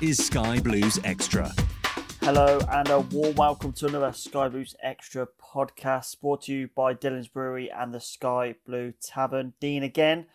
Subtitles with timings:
[0.00, 1.52] is Sky Blues Extra.
[2.20, 6.94] Hello and a warm welcome to another Sky Blues Extra podcast brought to you by
[6.94, 9.52] Dhillons Brewery and the Sky Blue Tavern.
[9.60, 10.26] Dean again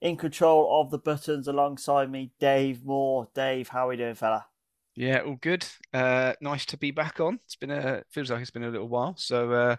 [0.00, 3.28] in control of the buttons alongside me, Dave Moore.
[3.34, 4.46] Dave, how are we doing, fella?
[4.94, 5.66] Yeah, all good.
[5.92, 7.40] Uh, nice to be back on.
[7.44, 9.14] It's been a feels like it's been a little while.
[9.16, 9.76] So uh,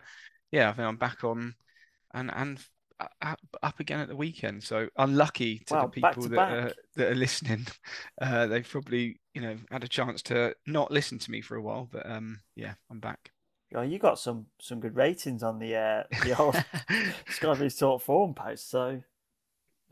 [0.52, 1.56] yeah, I think I'm back on
[2.13, 2.59] and and
[3.22, 4.64] up, again at the weekend.
[4.64, 7.68] So unlucky to Wow, the people to that are, that are listening.
[8.22, 11.62] Uh, they've probably you know had a chance to not listen to me for a
[11.62, 13.31] while, but um, yeah, I'm back.
[13.75, 18.34] Oh, you got some some good ratings on the uh, the old Blues Talk forum
[18.34, 19.02] post, so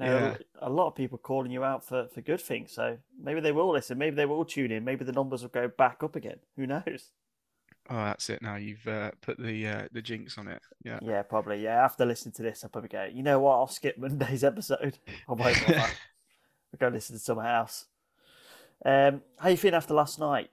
[0.01, 0.37] you know, Yeah.
[0.61, 2.71] a lot of people calling you out for, for good things.
[2.71, 5.67] So maybe they will listen, maybe they will tune in, maybe the numbers will go
[5.67, 6.39] back up again.
[6.55, 7.11] Who knows?
[7.93, 8.41] Oh, that's it.
[8.41, 10.61] Now you've uh, put the uh, the jinx on it.
[10.85, 10.99] Yeah.
[11.01, 11.61] Yeah, probably.
[11.61, 13.03] Yeah, after listening to this, I'll probably go.
[13.11, 13.55] You know what?
[13.57, 14.97] I'll skip Monday's episode.
[15.27, 15.59] I won't.
[15.67, 15.77] bother.
[15.79, 15.89] I'll
[16.79, 17.85] go listen to somewhere else.
[18.85, 20.49] Um, how you feeling after last night?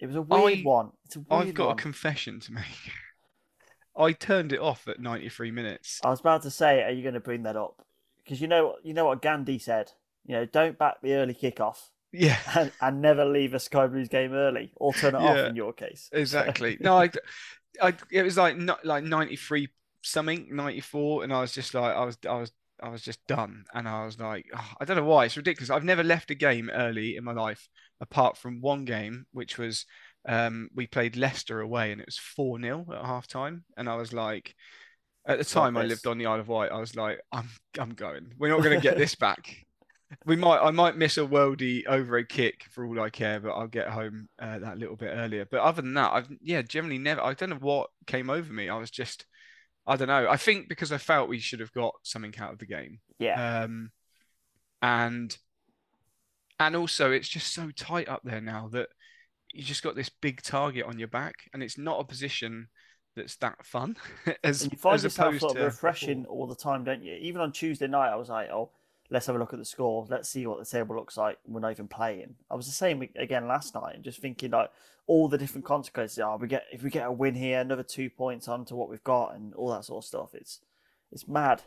[0.00, 0.90] It was a weird I- one.
[1.04, 1.78] It's a weird I've got one.
[1.78, 2.64] a confession to make.
[3.96, 6.00] I turned it off at 93 minutes.
[6.04, 7.86] I was about to say, are you going to bring that up?
[8.24, 9.92] Because you know, you know what Gandhi said.
[10.26, 12.38] You know, don't back the early kickoff Yeah.
[12.54, 15.72] and, and never leave a Sky Blues game early, or turn it off in your
[15.72, 16.08] case.
[16.12, 16.78] Exactly.
[16.84, 17.10] No, I,
[17.80, 19.68] I, it was like not like 93
[20.02, 22.52] something, 94, and I was just like, I was, I was,
[22.82, 25.24] I was just done, and I was like, oh, I don't know why.
[25.24, 25.70] It's ridiculous.
[25.70, 27.68] I've never left a game early in my life,
[28.00, 29.86] apart from one game, which was,
[30.28, 33.96] um, we played Leicester away, and it was four 0 at half time, and I
[33.96, 34.54] was like.
[35.26, 36.70] At the time, I lived on the Isle of Wight.
[36.70, 37.48] I was like, "I'm,
[37.78, 38.34] I'm going.
[38.38, 39.64] We're not going to get this back.
[40.24, 43.50] We might, I might miss a worldy over a kick for all I care, but
[43.50, 45.46] I'll get home uh, that little bit earlier.
[45.50, 47.22] But other than that, I've yeah, generally never.
[47.22, 48.68] I don't know what came over me.
[48.68, 49.26] I was just,
[49.86, 50.28] I don't know.
[50.28, 53.00] I think because I felt we should have got something out of the game.
[53.18, 53.62] Yeah.
[53.62, 53.90] Um,
[54.82, 55.36] and
[56.60, 58.88] and also it's just so tight up there now that
[59.52, 62.68] you just got this big target on your back, and it's not a position
[63.16, 63.96] that's that fun
[64.44, 67.14] as And you find as yourself sort of refreshing all the time, don't you?
[67.14, 68.70] Even on Tuesday night, I was like, oh,
[69.10, 70.06] let's have a look at the score.
[70.08, 71.38] Let's see what the table looks like.
[71.46, 72.34] We're not even playing.
[72.50, 74.70] I was the same again last night, and just thinking like
[75.06, 76.18] all the different consequences.
[76.18, 76.36] are.
[76.36, 79.34] we get if we get a win here, another two points onto what we've got,
[79.34, 80.34] and all that sort of stuff.
[80.34, 80.60] It's
[81.12, 81.62] it's mad.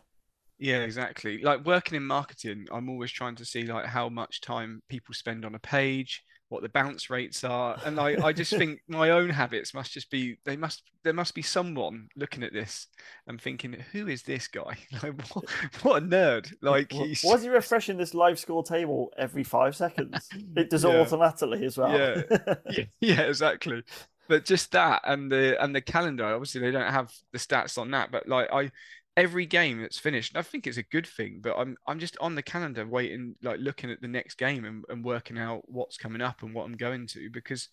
[0.60, 1.42] Yeah, exactly.
[1.42, 5.46] Like working in marketing, I'm always trying to see like how much time people spend
[5.46, 9.30] on a page, what the bounce rates are, and I, I just think my own
[9.30, 12.88] habits must just be they must there must be someone looking at this
[13.28, 14.78] and thinking, who is this guy?
[15.04, 15.46] Like what,
[15.84, 16.54] what a nerd!
[16.62, 20.30] Like he's Why is he refreshing this live score table every five seconds?
[20.56, 21.92] It does it automatically as well.
[21.92, 22.22] Yeah.
[22.70, 23.84] yeah, yeah, exactly.
[24.28, 27.92] But just that and the and the calendar, obviously they don't have the stats on
[27.92, 28.72] that, but like I
[29.18, 32.36] every game that's finished, I think it's a good thing, but I'm I'm just on
[32.36, 36.22] the calendar waiting, like looking at the next game and, and working out what's coming
[36.22, 37.68] up and what I'm going to because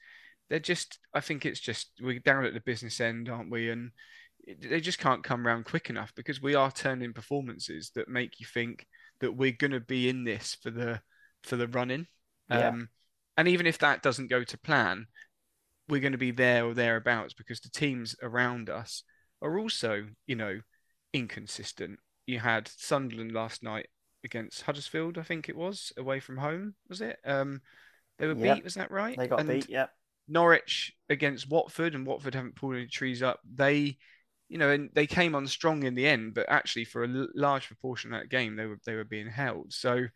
[0.48, 3.70] they're just I think it's just we're down at the business end, aren't we?
[3.70, 3.90] And
[4.60, 8.46] they just can't come around quick enough because we are turning performances that make you
[8.46, 8.86] think
[9.20, 11.00] that we're gonna be in this for the
[11.42, 12.06] for the running.
[12.50, 12.68] Yeah.
[12.68, 12.88] Um
[13.36, 15.06] and even if that doesn't go to plan,
[15.88, 19.02] we're going to be there or thereabouts because the teams around us
[19.42, 20.60] are also, you know,
[21.14, 21.98] inconsistent.
[22.26, 23.88] You had Sunderland last night
[24.24, 27.18] against Huddersfield, I think it was, away from home, was it?
[27.24, 27.60] Um,
[28.18, 28.54] they were Yeah.
[28.54, 29.16] beat, was that right?
[29.16, 29.68] They got And beat.
[29.68, 29.86] Yeah.
[30.28, 33.40] Norwich against Watford, and Watford haven't pulled any trees up.
[33.44, 33.98] They,
[34.48, 37.28] you know, and they came on strong in the end, but actually for a l-
[37.34, 39.72] large proportion of that game, they were they were being held.
[39.74, 40.06] So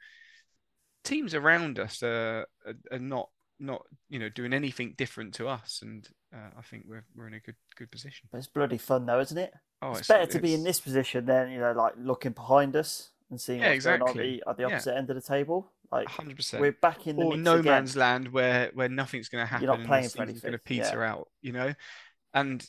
[1.05, 3.29] teams around us are, are, are not
[3.61, 7.35] not you know doing anything different to us, and uh, I think we're we're in
[7.35, 8.29] a good good position.
[8.33, 9.53] It's bloody fun though, isn't it?
[9.81, 12.75] Oh, it's, it's- better to be in this position than you know, like looking behind
[12.77, 14.37] us and seeing Yeah, what's going on at exactly.
[14.45, 14.69] the, at the Yeah.
[14.69, 15.71] opposite end of the table.
[15.91, 16.61] Like hundred percent.
[16.61, 17.65] we're back in the or no again.
[17.73, 19.67] man's land where where nothing's going to happen.
[19.67, 21.13] You're not playing for season's going to peter yeah.
[21.13, 21.73] out, you know.
[22.35, 22.67] And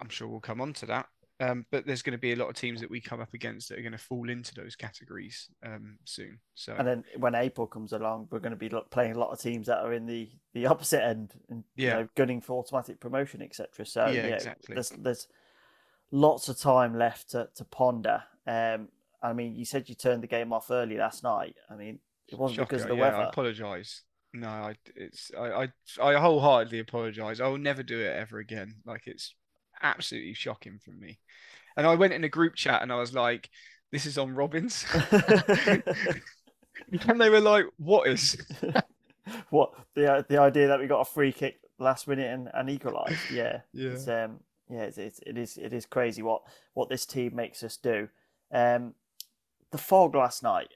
[0.00, 1.06] I'm sure we'll come on to that.
[1.40, 3.68] Um, but there's going to be a lot of teams that we come up against
[3.68, 6.40] that are going to fall into those categories um, soon.
[6.54, 9.40] So And then when April comes along, we're going to be playing a lot of
[9.40, 11.94] teams that are in the, the opposite end and you Yeah.
[11.94, 13.86] know gunning for automatic promotion, etc.
[13.86, 14.74] So Yeah, yeah, exactly.
[14.74, 15.28] there's there's
[16.10, 18.22] lots of time left to, to ponder.
[18.46, 18.88] Um,
[19.22, 21.56] I mean, you said you turned the game off early last night.
[21.70, 23.16] I mean, it wasn't because of the yeah, weather.
[23.16, 24.02] I apologise.
[24.32, 25.68] No, I it's I
[26.00, 27.40] I, I wholeheartedly apologise.
[27.40, 28.74] I will never do it ever again.
[28.84, 29.34] Like it's
[29.82, 31.18] absolutely shocking from me.
[31.76, 33.48] And I went in a group chat and I was like,
[33.90, 35.82] "This is on Robins," and
[37.20, 38.36] they were like, "What is?"
[39.50, 43.30] what the the idea that we got a free kick last minute and, and equalised.
[43.30, 43.90] Yeah, Yeah.
[43.90, 44.40] It's, um,
[44.70, 46.42] yeah, it's, it's, it is it is crazy what
[46.74, 48.08] what this team makes us do.
[48.52, 48.94] Um,
[49.70, 50.68] the fog last night.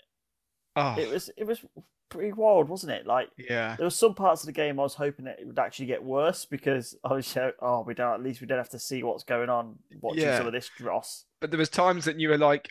[0.76, 1.60] Oh, It was it was
[2.08, 3.06] pretty wild, wasn't it?
[3.06, 5.86] Like yeah, there were some parts of the game I was hoping it would actually
[5.86, 8.78] get worse because I was show, oh we don't at least we don't have to
[8.78, 10.38] see what's going on watching Yeah.
[10.38, 11.24] some of this dross.
[11.40, 12.70] but there was times that you were like,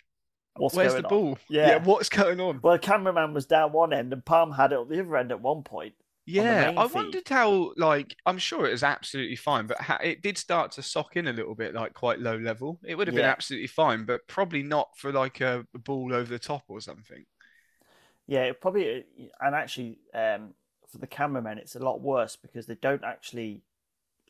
[0.56, 1.14] What's "Where's going the on?
[1.24, 1.38] ball?
[1.48, 1.82] Yeah.
[1.82, 4.88] what's going on?" Well, the cameraman was down one end and Palm had it at
[4.88, 5.94] the other end at one point.
[6.24, 6.86] Yeah, I feed.
[6.86, 7.72] wondered how.
[7.76, 11.26] Like, I'm sure it was absolutely fine, but ha- it did start to sock in
[11.26, 12.78] a little bit, like quite low level.
[12.84, 16.30] It would have been absolutely fine, but probably not for like a, a ball over
[16.30, 17.24] the top or something.
[18.26, 19.04] Yeah, it probably
[19.40, 20.54] and actually um,
[20.88, 23.62] for the cameramen, it's a lot worse because they don't actually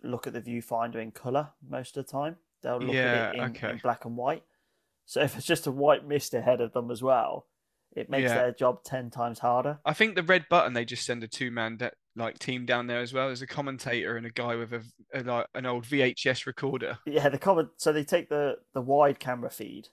[0.03, 2.37] look at the viewfinder in color most of the time.
[2.62, 3.69] They'll look Yeah, at it in, okay.
[3.69, 4.44] in black and white.
[5.06, 7.47] So if it's just a white mist ahead of them as well,
[7.94, 8.35] it makes Yeah.
[8.37, 9.79] their job ten times harder.
[9.85, 12.87] I think the red button they just send a two man de- like team down
[12.87, 13.27] there as well.
[13.29, 14.83] There's a commentator and a guy with a,
[15.15, 16.99] a like an old VHS recorder.
[17.06, 17.71] Yeah, the comment.
[17.79, 19.89] So they take the the wide camera feed.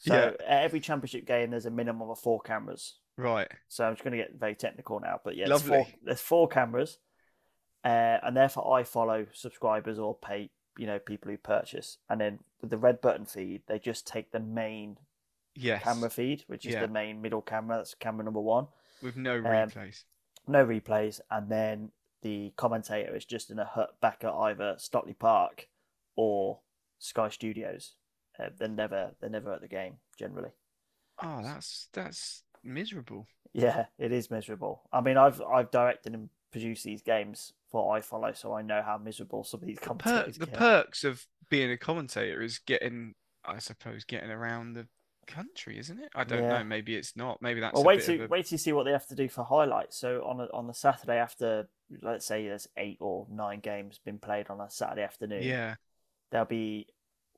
[0.00, 0.26] So Yeah.
[0.46, 2.98] at every championship game, there's a minimum of four cameras.
[3.16, 3.48] Right.
[3.68, 6.48] So I'm just going to get very technical now, but yeah, there's four, there's four
[6.48, 6.98] cameras,
[7.84, 11.98] uh, and therefore I follow subscribers or pay, you know, people who purchase.
[12.10, 14.98] And then with the red button feed, they just take the main
[15.54, 15.82] Yes.
[15.82, 16.80] camera feed, which is Yeah.
[16.80, 17.76] the main middle camera.
[17.78, 18.66] That's camera number one.
[19.02, 20.04] with no um, replays.
[20.46, 21.90] No replays, and then
[22.22, 25.68] the commentator is just in a hut back at either Stockley Park
[26.16, 26.60] or
[26.98, 27.94] Sky Studios.
[28.38, 30.50] Uh, they're never they're never at the game generally.
[31.22, 33.26] Oh, that's that's miserable.
[33.52, 34.82] Yeah, it is miserable.
[34.92, 38.98] I mean, I've I've directed and produced these games for iFollow, so I know how
[38.98, 40.54] miserable some of these Per- commentators the get.
[40.56, 43.14] perks of being a commentator is getting,
[43.44, 44.88] I suppose, getting around the
[45.24, 46.10] country, isn't it?
[46.14, 46.58] I don't Yeah.
[46.58, 46.64] know.
[46.64, 47.42] Maybe it's not.
[47.42, 47.74] Maybe that's.
[47.74, 49.96] well, wait to a- wait to see what they have to do for highlights.
[49.98, 51.68] So on a, on the Saturday after,
[52.02, 55.42] let's say there's eight or nine games been played on a Saturday afternoon.
[55.42, 55.76] Yeah.
[56.30, 56.86] there'll be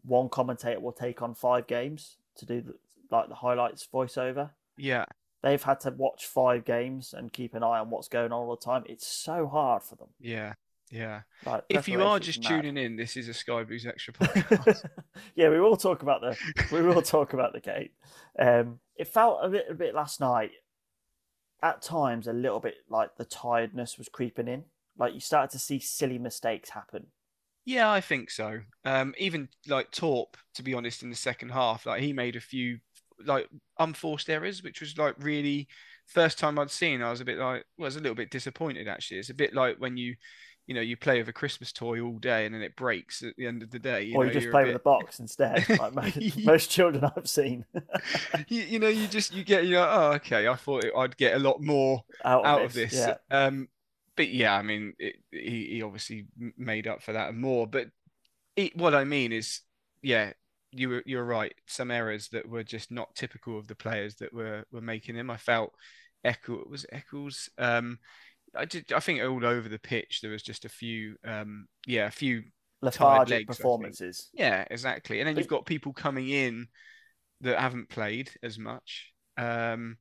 [0.04, 2.74] one commentator will take on five games to do the,
[3.10, 4.50] like the highlights voiceover.
[4.78, 5.04] Yeah.
[5.42, 8.56] They've had to watch five games and keep an eye on what's going on all
[8.56, 8.84] the time.
[8.86, 10.08] It's so hard for them.
[10.18, 10.54] Yeah.
[10.90, 11.22] Yeah.
[11.44, 14.84] Like If you are just tuning in, this is a Sky Blues Extra podcast.
[15.34, 16.36] yeah, we will talk about the
[16.72, 17.88] we will talk about the game.
[18.38, 20.52] Um, it felt a little bit last night.
[21.62, 24.64] At times, a little bit like the tiredness was creeping in.
[24.98, 27.06] Like you started to see silly mistakes happen.
[27.64, 28.60] yeah, I think so.
[28.84, 32.40] Um, even like Torp, to be honest, in the second half, like he made a
[32.40, 32.78] few
[33.24, 35.66] like unforced errors, which was like really
[36.06, 37.02] first time I'd seen.
[37.02, 39.18] I was a bit like, well, I was a little bit disappointed actually.
[39.18, 40.14] It's a bit like when you,
[40.66, 43.36] you know, you play with a Christmas toy all day and then it breaks at
[43.36, 44.02] the end of the day.
[44.02, 47.04] You or know, you just play bit- with a box instead, like most, most children
[47.16, 47.64] I've seen.
[48.48, 51.16] you, you know, you just you get you know, oh okay, I thought it, I'd
[51.16, 53.08] get a lot more Out of out of this, this.
[53.08, 53.16] yeah.
[53.30, 53.68] Um,
[54.16, 57.66] but yeah, I mean, it, he he obviously made up for that and more.
[57.66, 57.88] But
[58.56, 59.60] it, what I mean is,
[60.02, 60.32] yeah,
[60.72, 61.54] you were you're right.
[61.66, 65.30] Some errors that were just not typical of the players that were were making them.
[65.30, 65.74] I felt
[66.24, 67.50] Echo was it Eccles.
[67.58, 67.98] Um,
[68.56, 68.92] I did.
[68.92, 71.16] I think all over the pitch there was just a few.
[71.24, 72.44] Um, yeah, a few
[72.82, 74.28] Lethargic legs, performances.
[74.34, 75.20] Yeah, exactly.
[75.20, 76.68] And then But- you've got people coming in
[77.40, 79.12] that haven't played as much.
[79.36, 79.98] Um,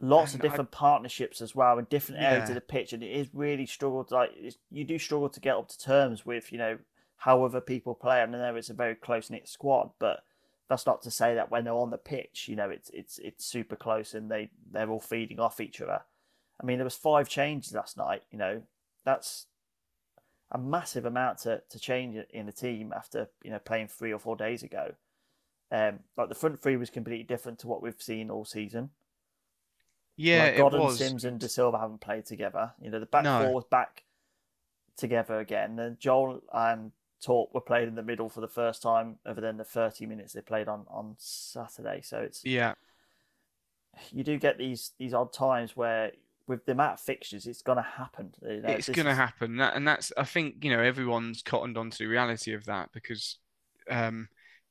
[0.00, 2.48] lots of And I- different partnerships as well in different areas Yeah.
[2.48, 4.10] of the pitch, and it is really struggled.
[4.10, 6.78] Like it's, you do struggle to get up to terms with you know
[7.16, 8.20] how other people play.
[8.22, 10.22] I know it's a very close knit squad, but
[10.68, 13.44] that's not to say that when they're on the pitch, you know, it's it's it's
[13.46, 16.02] super close and they they're all feeding off each other.
[16.60, 18.22] I mean, there was five changes last night.
[18.30, 18.62] You know,
[19.04, 19.46] that's
[20.50, 24.18] a massive amount to, to change in a team after you know playing three or
[24.18, 24.94] four days ago.
[25.70, 28.90] Um, like the front three was completely different to what we've seen all season.
[30.16, 30.96] Yeah, like it Godden, was.
[30.96, 32.72] Simms, and De Silva haven't played together.
[32.80, 33.40] You know, the back No.
[33.40, 34.04] four was back
[34.96, 35.76] together again.
[35.76, 39.56] Then Joel and Torp were played in the middle for the first time, other than
[39.56, 42.00] the thirty minutes they played on on Saturday.
[42.02, 42.74] So it's Yeah,
[44.12, 46.12] you do get these these odd times where
[46.46, 48.32] with the amount of fixtures, it's going to happen.
[48.42, 51.42] You know, it's going to is- happen, that, and that's I think you know everyone's
[51.42, 53.38] cottoned onto the reality of that because
[53.90, 54.28] um,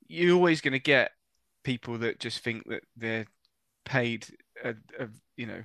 [0.08, 1.12] you're always going to get
[1.64, 3.26] people that just think that they're
[3.86, 4.28] paid
[4.64, 5.64] a, a you know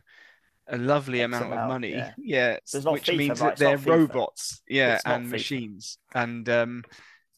[0.69, 2.13] a lovely X amount, of money, yeah.
[2.19, 3.57] yeah, which FIFA, means right?
[3.57, 5.31] that they're robots, yeah, and FIFA.
[5.31, 6.85] machines, and um,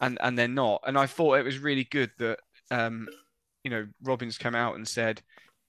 [0.00, 0.82] and and they're not.
[0.86, 2.38] And I thought it was really good that
[2.70, 3.08] um,
[3.64, 5.22] you know Robins come out and said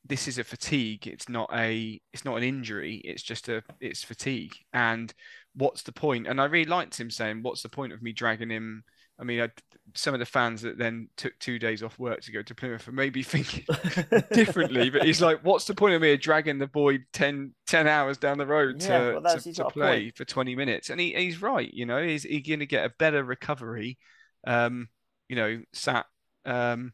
[0.06, 4.04] this is a fatigue it's not a it's not an injury it's just a it's
[4.04, 4.54] fatigue.
[4.74, 5.14] And
[5.56, 6.28] what's the point?
[6.28, 8.84] And i really liked him saying what's the point of me dragging him?
[9.20, 9.50] I mean I,
[9.94, 12.88] some of the fans that then took two days off work to go to plymouth
[12.88, 13.66] and maybe thinking
[14.34, 18.18] differently but he's like what's the point of me dragging the boy 10, 10 hours
[18.18, 20.90] down the road Yeah, to, well, to, to play for 20 minutes?
[20.90, 23.98] And he, he's right you know he's, he's going to get a better recovery
[24.46, 24.90] um
[25.30, 26.06] you know sat
[26.46, 26.92] um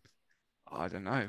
[0.72, 1.28] I don't know.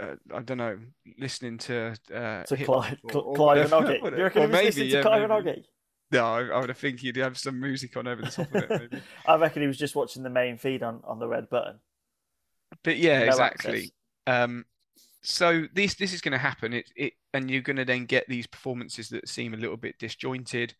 [0.00, 0.78] Uh, I don't know.
[1.18, 4.02] Listening to uh, to Clive, hop or- or Clive and whatever- Oggy.
[4.02, 4.16] whatever.
[4.16, 5.64] You reckon Or he was listening to yeah, Clive maybe.
[6.12, 8.62] No, I, I would have think he'd have some music on over the top of
[8.62, 9.02] it, maybe.
[9.26, 11.78] I reckon he was just watching the main feed on, on the red button.
[12.84, 13.92] But yeah, No exactly.
[14.26, 14.64] Um,
[15.22, 16.72] so this this is going to happen.
[16.72, 19.98] It it and you're going to then get these performances that seem a little bit
[19.98, 20.74] disjointed.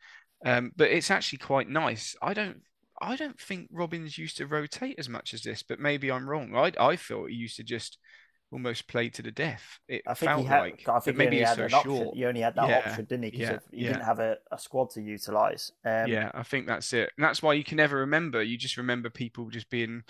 [0.44, 2.16] Um, but it's actually quite nice.
[2.20, 2.60] I don't
[3.00, 6.54] I don't think Robins used to rotate as much as this, but maybe I'm wrong.
[6.54, 7.98] I I thought he used to just
[8.52, 9.78] almost played to the death.
[9.88, 10.60] It I think felt he had.
[10.60, 11.90] like, I think maybe it's had so an option.
[11.90, 12.16] short.
[12.16, 13.30] He only had that Yeah, option, didn't he?
[13.30, 13.86] Because yeah, he yeah.
[13.86, 15.72] didn't have a, a squad to utilize.
[15.84, 17.10] Um, yeah, I think that's it.
[17.16, 18.42] And that's why you can never remember.
[18.42, 20.02] You just remember people just being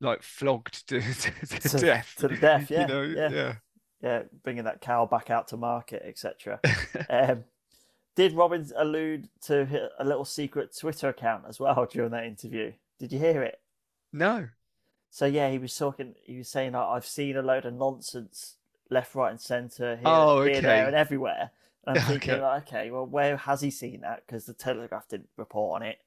[0.00, 1.00] like flogged to,
[1.46, 2.14] to, to To- death.
[2.18, 3.28] to the death, yeah, you know, yeah.
[3.30, 3.54] yeah.
[4.02, 6.60] yeah, bringing that cow back out to market, etc.
[7.10, 7.44] um,
[8.16, 12.72] did Robins allude to a little secret Twitter account as well during that interview?
[12.98, 13.60] Did you hear it?
[14.12, 14.48] No.
[15.14, 16.14] So yeah, he was talking.
[16.24, 18.56] He was saying, "Oh, "I've seen a load of nonsense
[18.90, 20.60] left, right, and centre here, Oh, here, okay.
[20.62, 21.50] there, and everywhere."
[21.86, 22.40] And I'm thinking, Okay.
[22.42, 24.22] like, okay, well, where has he seen that?
[24.26, 25.98] Because the Telegraph didn't report on it.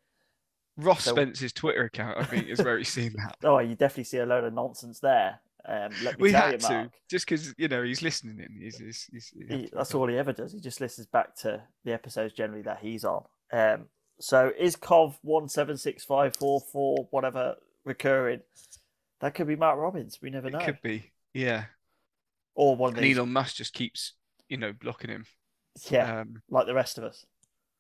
[0.76, 3.38] Ross So- Spence's Twitter account, I think, is where he's seen that.
[3.44, 5.40] Oh, you definitely see a load of nonsense there.
[5.68, 8.60] Um, let me we tell had you, to, just because you know he's listening in.
[8.60, 10.52] He's, he's, he's, He, that's all he ever does.
[10.52, 13.24] He just listens back to the episodes generally that he's on.
[13.54, 13.86] Um,
[14.20, 18.42] so is Cov one seven six five four four whatever recurring?
[19.26, 20.20] That could be Mark Robins.
[20.22, 20.60] We never know.
[20.60, 21.64] It could be, yeah.
[22.54, 24.14] Or one of And these, Elon Musk just keeps,
[24.50, 25.26] you know, blocking him.
[25.90, 27.26] yeah, Um, like the rest of us.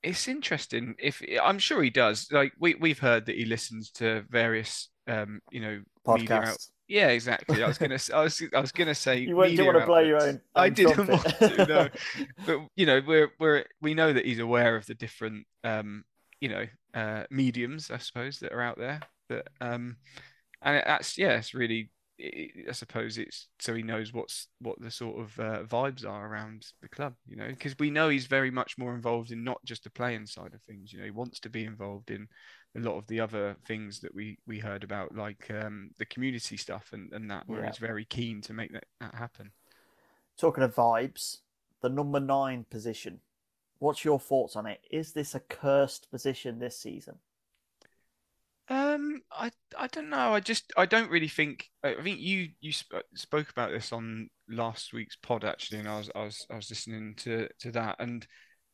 [0.01, 0.95] it's interesting.
[0.97, 2.31] If I'm sure he does.
[2.31, 6.69] Like we we've heard that he listens to various, um, you know, Podcasts.
[6.87, 7.63] Yeah, exactly.
[7.63, 9.19] I was gonna, I was, I was gonna say.
[9.27, 11.89] You won't- didn't want to blow your own- I didn't want to, no.
[12.47, 16.05] But you know, we're we're we know that he's aware of the different, um,
[16.41, 19.01] you know, uh, mediums, I suppose, that are out there.
[19.29, 19.97] That um,
[20.65, 21.91] and that's yeah, it's really.
[22.21, 26.27] i I suppose it's so he knows what's what the sort of uh, vibes are
[26.27, 29.59] around the club, you know, because we know he's very much more involved in not
[29.65, 30.93] just the playing side of things.
[30.93, 32.27] You know, he wants to be involved in
[32.77, 36.57] a lot of the other things that we we heard about, like um, the community
[36.57, 37.67] stuff and, and that, where Yeah.
[37.67, 39.51] he's very keen to make that, that happen.
[40.37, 41.39] Talking of vibes,
[41.81, 43.21] the number nine position.
[43.79, 44.81] What's your thoughts on it?
[44.89, 47.19] Is this a cursed position this season?
[48.67, 50.33] Um, I I don't know.
[50.33, 51.69] I just I don't really think.
[51.83, 55.97] I think you you sp spoke about this on last week's pod actually, and I
[55.97, 58.25] was I was I was listening to to that, and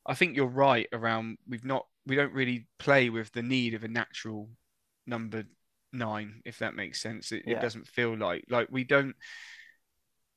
[0.05, 1.38] I think you're right around.
[1.48, 4.50] We've not we don't really play with the need of a natural
[5.05, 5.43] number
[5.91, 7.31] nine, if that makes sense.
[7.31, 7.57] It, Yeah.
[7.57, 9.15] it doesn't feel like like we don't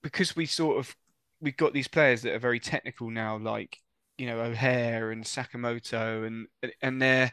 [0.02, 0.94] because we sort of
[1.40, 3.78] we've got these players that are very technical now, like
[4.18, 6.46] you know O'Hare and Sakamoto, and
[6.82, 7.32] and they're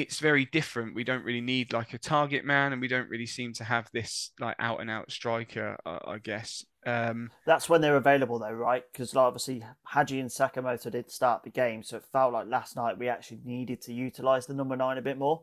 [0.00, 0.94] it's very different.
[0.94, 3.88] We don't really need like a target man, and we don't really seem to have
[3.92, 6.64] this like out and out striker, I, I guess.
[6.86, 8.82] Um, That's when they're available, though, right?
[8.92, 12.98] Because obviously Haji and Sakamoto did start the game, so it felt like last night
[12.98, 15.42] we actually needed to utilize the number nine a bit more.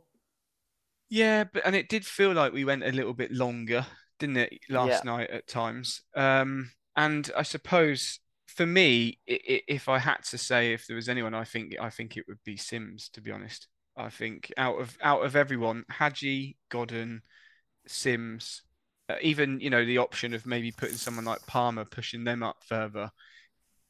[1.09, 3.85] yeah, but and it did feel like we went a little bit longer,
[4.19, 5.03] didn't it, last Yeah.
[5.03, 6.01] night at times?
[6.15, 10.95] Um, and I suppose for me, i i if I had to say if there
[10.95, 13.09] was anyone, I think I think it would be Simms.
[13.09, 17.23] To be honest, I think out of out of everyone, Haji, Godden,
[17.87, 18.61] Simms,
[19.09, 22.63] uh, even you know the option of maybe putting someone like Palmer pushing them up
[22.63, 23.11] further.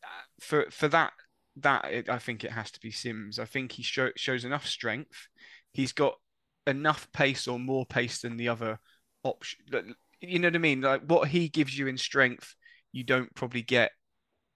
[0.03, 1.13] Uh, for for that
[1.57, 3.39] that it, I think it has to be Simms.
[3.39, 5.27] I think he show, shows enough strength.
[5.73, 6.15] He's got
[6.65, 8.79] enough pace or more pace than the other
[9.23, 9.59] option.
[10.21, 10.81] You know what I mean?
[10.81, 12.55] Like what he gives you in strength,
[12.91, 13.91] you don't probably get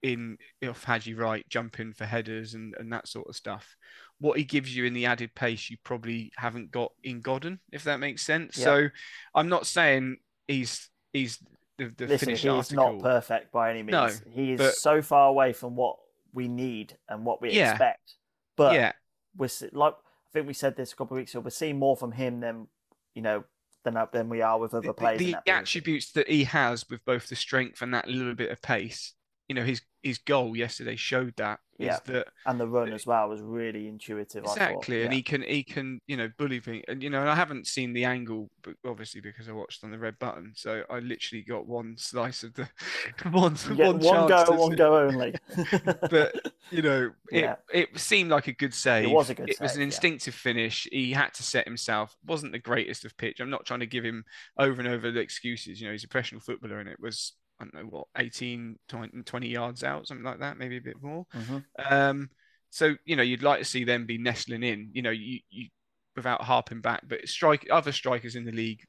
[0.02, 3.76] in off Haji Wright jumping for headers and, and that sort of stuff.
[4.22, 7.82] What he gives you in the added pace, you probably haven't got in Godden, if
[7.84, 8.56] that makes sense.
[8.56, 8.64] Yeah.
[8.64, 8.88] So
[9.34, 11.38] I'm not saying he's he's
[11.76, 12.92] the, the Listen, finished he's article.
[12.94, 13.90] not perfect by any means.
[13.90, 15.96] No, he is but- so far away from what
[16.32, 17.70] we need and what we Yeah.
[17.72, 18.14] expect.
[18.56, 18.92] But yeah,
[19.36, 21.40] we're like I think we said this a couple of weeks ago.
[21.40, 22.68] We're seeing more from him than
[23.14, 23.42] you know
[23.82, 25.18] than than we are with other players.
[25.18, 28.62] the that attributes that he has with both the strength and that little bit of
[28.62, 29.14] pace.
[29.48, 31.98] You know, his his goal yesterday showed that is Yeah.
[32.06, 34.44] that and the run as well was really intuitive.
[34.44, 35.16] Exactly, and Yeah.
[35.16, 37.92] he can he can you know bully thing, and you know, and I haven't seen
[37.92, 41.66] the angle, but obviously because I watched on the red button, so I literally got
[41.66, 42.68] one slice of the
[43.30, 45.34] one get one, one go, one go only.
[46.10, 46.34] But
[46.70, 47.56] you know, it Yeah.
[47.72, 49.04] it seemed like a good save.
[49.04, 49.56] It was a good save.
[49.56, 49.86] It was save, an yeah.
[49.86, 50.88] instinctive finish.
[50.90, 52.16] He had to set himself.
[52.24, 53.40] wasn't the greatest of pitch.
[53.40, 54.24] I'm not trying to give him
[54.56, 55.80] over and over the excuses.
[55.80, 57.32] You know, he's a professional footballer, and it was
[57.62, 61.02] I don't know what 18, 20, 20 yards out, something like that, maybe a bit
[61.02, 61.26] more.
[61.34, 61.64] Mhm.
[61.78, 62.30] Um,
[62.70, 64.90] so you know, you'd like to see them be nestling in.
[64.92, 65.68] You know, you you
[66.16, 68.84] without harping back, but strike other strikers in the league,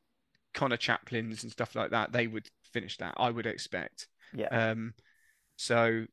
[0.53, 3.13] Conor Chaplins and stuff like that, they would finish that.
[3.18, 4.08] I would expect.
[4.34, 4.48] Yeah.
[4.48, 4.94] Um,
[5.56, 6.06] so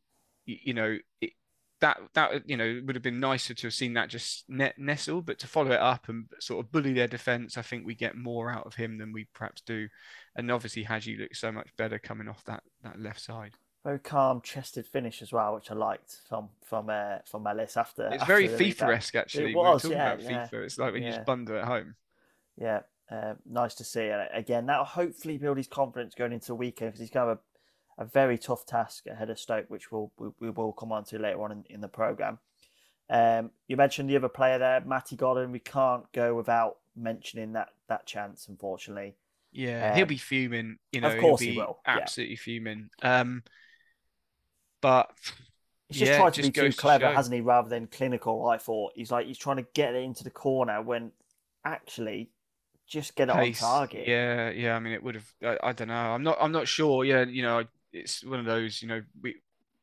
[0.45, 1.33] you, you know it,
[1.80, 4.78] that that you know it would have been nicer to have seen that just net
[4.78, 7.94] nestle, but to follow it up and sort of bully their defence, I think we
[7.94, 9.88] get more out of him than we perhaps do.
[10.37, 13.56] And obviously, Haji looks so much better coming off that that left side.
[13.84, 18.12] very calm chested finish as well, which I liked from from uh, from Ellis after.
[18.12, 18.88] It's after very the lead back.
[18.90, 19.44] FIFA-esque actually.
[19.44, 20.49] It We were was, talking yeah, about yeah.
[20.49, 20.64] FIFA.
[20.64, 21.14] It's like when you Yeah.
[21.16, 21.94] just bundle at home.
[22.56, 24.08] Yeah, uh, nice to see.
[24.08, 27.28] And again, that'll hopefully build his confidence going into the weekend because he's going to
[27.31, 27.40] have a,
[28.00, 31.18] a very tough task ahead of Stoke, which we'll, we, we will come on to
[31.18, 32.38] later on in, in the programme.
[33.08, 35.52] Um, you mentioned the other player there, Matty Godden.
[35.52, 39.16] We can't go without mentioning that that chance, unfortunately.
[39.52, 40.78] Yeah, he'll Um, be fuming.
[40.92, 41.96] You know, of course he'll he will, yeah.
[41.98, 42.90] absolutely fuming.
[43.02, 43.42] Um,
[44.80, 45.10] but
[45.88, 47.12] He's just yeah, it to be too clever, show.
[47.12, 48.92] hasn't he, rather than clinical, I thought.
[48.94, 51.10] He's like, he's trying to get it into the corner when
[51.64, 52.30] actually
[52.86, 53.60] just get it pace.
[53.62, 54.06] on target.
[54.06, 54.76] Yeah, yeah.
[54.76, 55.32] I mean, it would have.
[55.42, 55.94] I, I don't know.
[55.94, 56.38] I'm not.
[56.40, 57.04] I'm not sure.
[57.04, 58.83] Yeah, you know, it's one of those.
[58.83, 59.37] You know, we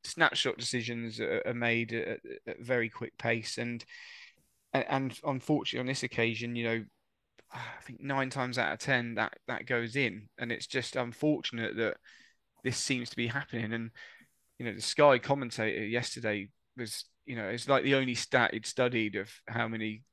[0.03, 3.83] snapshot decisions are, made at, at very quick pace, and,
[4.73, 6.85] and unfortunately on this occasion, you know,
[7.53, 11.75] I think nine times out of ten that that goes in, and it's just unfortunate
[11.77, 11.97] that
[12.63, 13.73] this seems to be happening.
[13.73, 13.91] And
[14.59, 18.65] you know, the Sky commentator yesterday was, you know, it's like the only stat he'd
[18.65, 20.03] studied of how many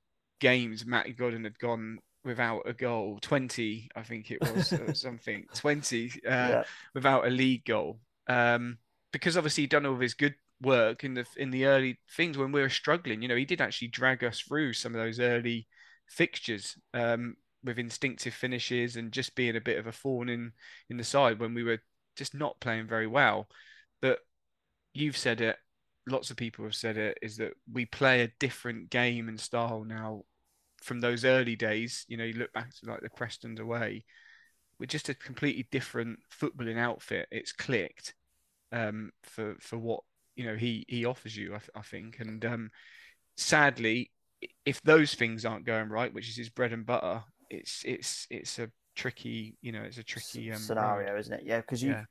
[0.40, 3.18] games Matty Godden had gone without a goal.
[3.20, 5.44] 20 i think it was something.
[5.54, 6.64] 20 uh, Yeah.
[6.94, 8.00] without a league goal.
[8.28, 8.78] Um
[9.12, 12.38] because obviously he'd done all of his good work in the in the early things
[12.38, 15.20] when we were struggling you know he did actually drag us through some of those
[15.20, 15.66] early
[16.08, 20.52] fixtures um with instinctive finishes and just being a bit of a thorn in
[20.90, 21.78] in the side when we were
[22.16, 23.48] just not playing very well.
[24.00, 24.18] But
[24.92, 25.56] you've said it
[26.06, 29.84] lots of people have said it is that we play a different game and style
[29.84, 30.22] now
[30.85, 34.05] from those early days, you know, you look back to like the Preston's away,
[34.79, 37.27] we're just a completely different footballing outfit.
[37.31, 38.14] It's clicked
[38.70, 40.01] um, for for what
[40.37, 42.20] you know he he offers you, I, I think.
[42.20, 42.70] And um,
[43.37, 44.11] sadly,
[44.66, 48.59] if those things aren't going right, which is his bread and butter, it's it's it's
[48.59, 51.20] a tricky, you know, it's a tricky um, scenario, road.
[51.20, 51.42] isn't it?
[51.44, 52.05] Yeah, because you Yeah.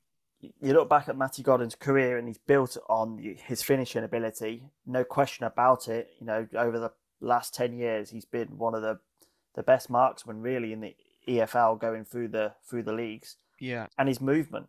[0.62, 5.04] you look back at Matty Godden's career and he's built on his finishing ability, no
[5.04, 6.10] question about it.
[6.20, 8.99] You know, over the last ten years, he's been one of the
[9.56, 10.95] the best marksmen really in the
[11.28, 14.67] EFL going through the through the leagues, Yeah, and his movement.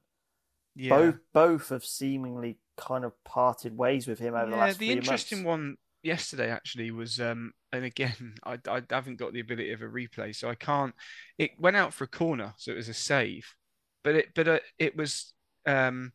[0.75, 0.91] yeah.
[0.91, 4.81] Both both have seemingly kind of parted ways with him over the last.
[4.81, 5.47] Yeah, the interesting months.
[5.49, 9.87] one yesterday actually was, um, and again, I, I haven't got the ability of a
[9.87, 10.95] replay, so I can't.
[11.39, 13.55] It went out for a corner, so it was a save,
[14.03, 15.33] but it, but uh, it was,
[15.67, 16.13] um,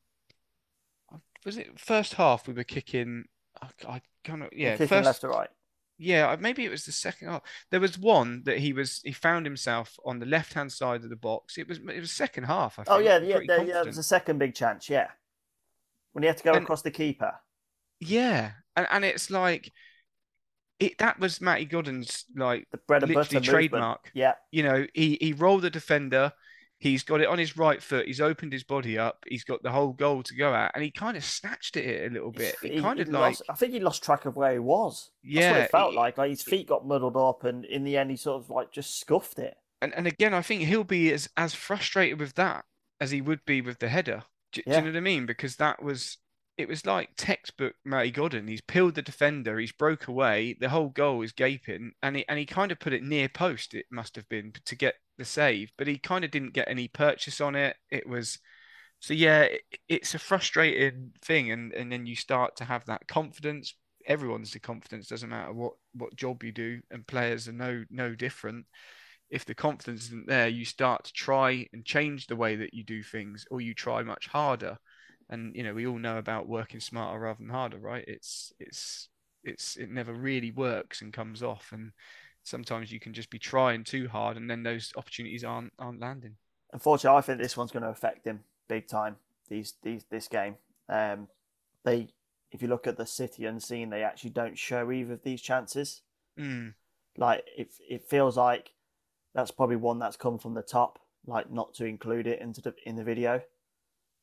[1.45, 3.25] was it first half we were kicking?
[3.61, 5.49] I, I kind of yeah, Kicking first left to right.
[5.99, 7.41] Yeah, maybe it was the second half.
[7.71, 11.09] There was one that he was he found himself on the left hand side of
[11.09, 11.57] the box.
[11.57, 12.79] It was it was second half.
[12.79, 12.95] I oh, think.
[12.95, 13.55] Oh yeah, yeah, there, yeah.
[13.57, 13.83] confident.
[13.83, 14.89] There's a second big chance.
[14.89, 15.07] Yeah,
[16.13, 17.33] when he had to go And- across the keeper.
[17.99, 19.73] Yeah, and and it's like
[20.79, 23.71] it that was Matty Godden's like The bread and butter literally movement.
[23.71, 24.11] trademark.
[24.13, 26.31] Yeah, You know, he he rolled the defender,
[26.79, 28.07] He's got it on his right foot.
[28.07, 29.23] He's opened his body up.
[29.27, 32.13] He's got the whole goal to go at, and he kind of snatched it a
[32.13, 32.55] little bit.
[32.63, 35.11] It He- kind of like lost- I think he lost track of where he was.
[35.23, 36.17] That's what Yeah, it felt he- like.
[36.17, 38.97] Like his feet got muddled up, and in the end, he sort of like just
[38.99, 39.57] scuffed it.
[39.81, 42.63] and, and again, I think he'll be as as frustrated with that
[43.01, 44.23] as he would be with the header.
[44.51, 45.25] Do, do you know what I mean?
[45.25, 46.17] Because that was
[46.59, 48.47] it was like textbook Matty Godden.
[48.47, 52.37] He's peeled the defender, he's broke away, the whole goal is gaping, and he and
[52.37, 53.73] he kind of put it near post.
[53.73, 56.89] It must have been to get the save, but he kind of didn't get any
[56.89, 57.77] purchase on it.
[57.89, 58.39] It was
[58.99, 63.07] so yeah, it, it's a frustrating thing, and and then you start to have that
[63.07, 63.73] confidence.
[64.05, 68.15] Everyone's the confidence doesn't matter what what job you do, and players are no no
[68.15, 68.65] different
[69.29, 72.83] if the confidence isn't there, you start to try and change the way that you
[72.83, 74.77] do things, or you try much harder.
[75.29, 78.03] And you know, we all know about working smarter rather than harder, right?
[78.07, 79.09] It's it's
[79.43, 81.69] it's it never really works and comes off.
[81.71, 81.91] And
[82.43, 86.35] sometimes you can just be trying too hard, and then those opportunities aren't aren't landing.
[86.73, 89.17] Unfortunately, I think this one's going to affect him big time.
[89.49, 90.55] These these this game.
[90.87, 91.27] Um,
[91.83, 92.09] they,
[92.51, 96.01] if you look at the City unseen, they actually don't show either of these chances.
[96.39, 96.73] Mm.
[97.17, 98.71] Like it, it feels like
[99.35, 102.73] that's probably one that's come from the top, like not to include it into the
[102.85, 103.43] in the video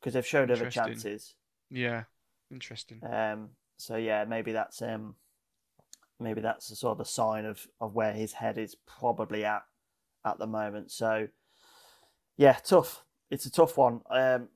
[0.06, 1.34] because they've showed other chances.
[1.68, 2.04] Yeah,
[2.52, 3.00] interesting.
[3.02, 5.16] Um, so yeah, maybe that's um,
[6.20, 9.64] maybe that's a sort of a sign of of where his head is probably at
[10.24, 10.92] at the moment.
[10.92, 11.26] So
[12.36, 13.02] yeah, tough.
[13.32, 14.02] It's a tough one.
[14.08, 14.46] Um,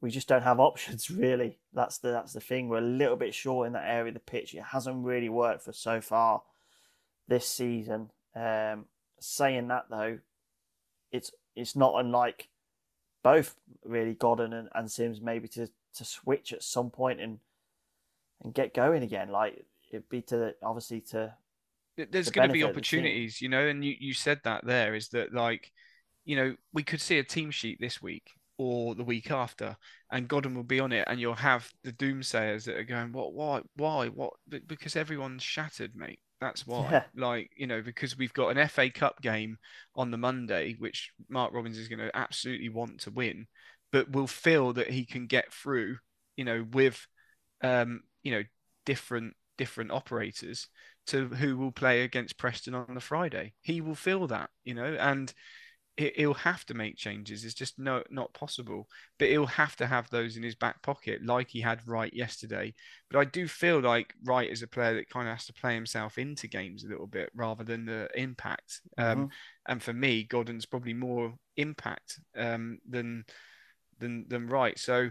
[0.00, 1.60] we just don't have options really.
[1.72, 2.68] That's the that's the thing.
[2.68, 4.52] We're a little bit short in that area of the pitch.
[4.52, 6.42] It hasn't really worked for so far
[7.28, 8.10] this season.
[8.34, 8.86] Um,
[9.20, 10.18] saying that though,
[11.12, 12.48] it's it's not unlike
[13.22, 13.54] both
[13.84, 17.38] really Godden and, and Simms maybe to to switch at some point and
[18.42, 19.30] and get going again.
[19.30, 21.34] Like it'd be to obviously to
[21.96, 23.00] there's the going to be benefit of the team.
[23.00, 25.70] opportunities, you know, and you, you said that there is that like,
[26.24, 29.76] you know, we could see a team sheet this week or the week after,
[30.10, 33.34] and Godden will be on it, and you'll have the doomsayers that are going, what,
[33.34, 34.32] why, why, what?
[34.66, 36.20] Because everyone's shattered, mate.
[36.42, 36.90] That's why.
[36.90, 37.04] Yeah.
[37.14, 39.58] Like, you know, because we've got an FA Cup game
[39.94, 43.46] on the Monday, which Mark Robins is going to absolutely want to win,
[43.90, 45.98] but will feel that he can get through,
[46.36, 47.06] you know, with,
[47.62, 48.42] um, you know,
[48.84, 50.68] different different operators
[51.06, 53.52] to who will play against Preston on the Friday.
[53.60, 55.32] He will feel that, you know, and
[55.96, 57.44] he- he'll have to make changes.
[57.44, 58.88] It's just no not possible.
[59.18, 62.74] But he'll have to have those in his back pocket, like he had Wright yesterday.
[63.10, 65.74] But I do feel like Wright is a player that kind of has to play
[65.74, 68.80] himself into games a little bit rather than the impact.
[68.96, 69.28] Um,
[69.66, 73.24] and for me, Godden's probably more impact um, than
[73.98, 74.78] than than Wright.
[74.78, 75.10] So.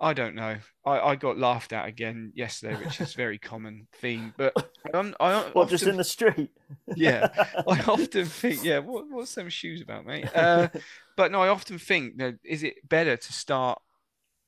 [0.00, 0.56] I don't know.
[0.84, 4.32] I, I got laughed at again yesterday, which is a very common theme.
[4.36, 4.54] But
[4.94, 6.50] um, I well, just in the street.
[6.96, 7.28] yeah,
[7.68, 10.34] I often think, yeah, what, what's them shoes about, mate?
[10.34, 10.68] Uh,
[11.16, 13.80] but no, I often think that is it better to start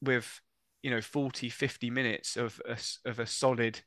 [0.01, 0.41] with,
[0.83, 3.81] you know, 40, 50 minutes of a, of a solid,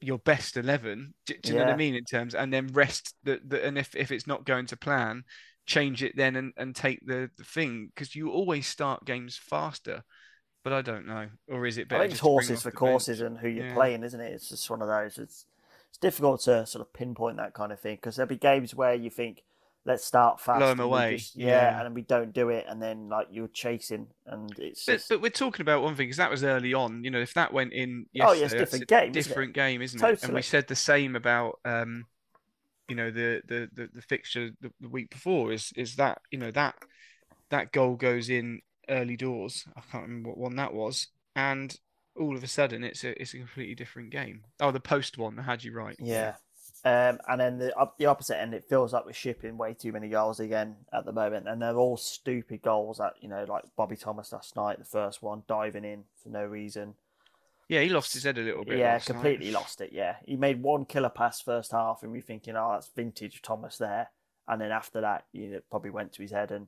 [0.00, 1.94] your best 11, do, do you know what I mean?
[1.94, 5.22] In terms, and then rest the, the and if, if it's not going to plan,
[5.72, 10.02] change it then and, and take the, the thing because you always start games faster.
[10.64, 12.02] But I don't know, or is it I better?
[12.04, 13.26] think it's horses for courses bench?
[13.30, 13.74] and who you're Yeah.
[13.74, 14.32] playing, isn't it?
[14.32, 15.18] It's just one of those.
[15.18, 15.46] It's
[15.88, 18.94] it's difficult to sort of pinpoint that kind of thing because there'll be games where
[18.94, 19.42] you think,
[19.84, 21.76] let's start fast, Blow 'em and we away, just- yeah, yeah.
[21.78, 25.08] and then we don't do it, and then like you're chasing, and it's But, just,
[25.08, 27.02] but we're talking about one thing because that was early on.
[27.02, 30.02] You know, if that went in Oh, yeah, it's different game, isn't different game, isn't
[30.02, 30.22] it?
[30.22, 32.04] And we said the same about, um,
[32.88, 36.38] you know, the the the, the fixture the, the week before is is that you
[36.38, 36.74] know that
[37.50, 39.64] that goal goes in early doors.
[39.76, 41.74] I can't remember what one that was, and
[42.18, 44.42] all of a sudden it's a it's a completely different game.
[44.60, 45.96] Oh, the post one, had you right.
[45.98, 46.34] yeah.
[46.84, 50.08] Um, and then the the opposite end, it feels up we're shipping way too many
[50.08, 52.98] goals again at the moment, and they're all stupid goals.
[52.98, 56.44] That you know, like Bobby Thomas last night, the first one diving in for no
[56.44, 56.94] reason.
[57.72, 58.76] Yeah, he lost his head a little bit.
[58.76, 59.14] Yeah, last night.
[59.14, 59.94] completely lost it.
[59.94, 63.78] Yeah, he made one killer pass first half, and we're thinking, oh, that's vintage Thomas
[63.78, 64.10] there.
[64.46, 66.66] And then after that, you know, it probably went to his head and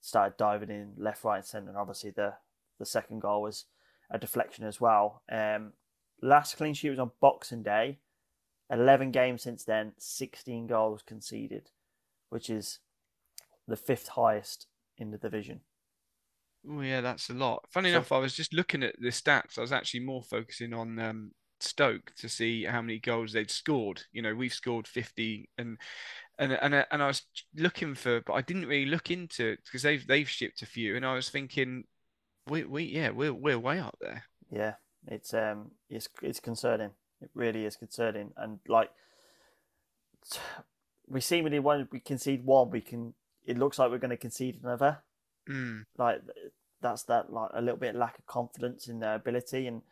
[0.00, 1.68] started diving in left, right, and centre.
[1.68, 2.34] And obviously, the
[2.80, 3.66] the second goal was
[4.10, 5.22] a deflection as well.
[5.30, 5.74] Um,
[6.20, 8.00] last clean sheet was on Boxing Day.
[8.68, 11.70] Eleven games since then, sixteen goals conceded,
[12.28, 12.80] which is
[13.68, 14.66] the fifth highest
[14.98, 15.60] in the division.
[16.68, 17.64] Oh yeah, that's a lot.
[17.70, 19.56] Funny So- enough, I was just looking at the stats.
[19.58, 24.02] I was actually more focusing on um, Stoke to see how many goals they'd scored.
[24.12, 25.78] You know, we've scored fifty, and
[26.38, 27.22] and and and I was
[27.54, 30.96] looking for, but I didn't really look into it because they've they've shipped a few,
[30.96, 31.84] and I was thinking,
[32.46, 34.24] we we yeah, we're we're way up there.
[34.50, 34.74] Yeah,
[35.06, 36.90] it's um, it's it's concerning.
[37.22, 38.90] It really is concerning, and like
[41.06, 43.14] we seemingly when we concede one, we can
[43.46, 45.02] it looks like we're going to concede another.
[45.50, 45.84] Mm.
[45.98, 46.20] Like
[46.80, 49.66] that's that like a little bit lack of confidence in their ability.
[49.66, 49.82] And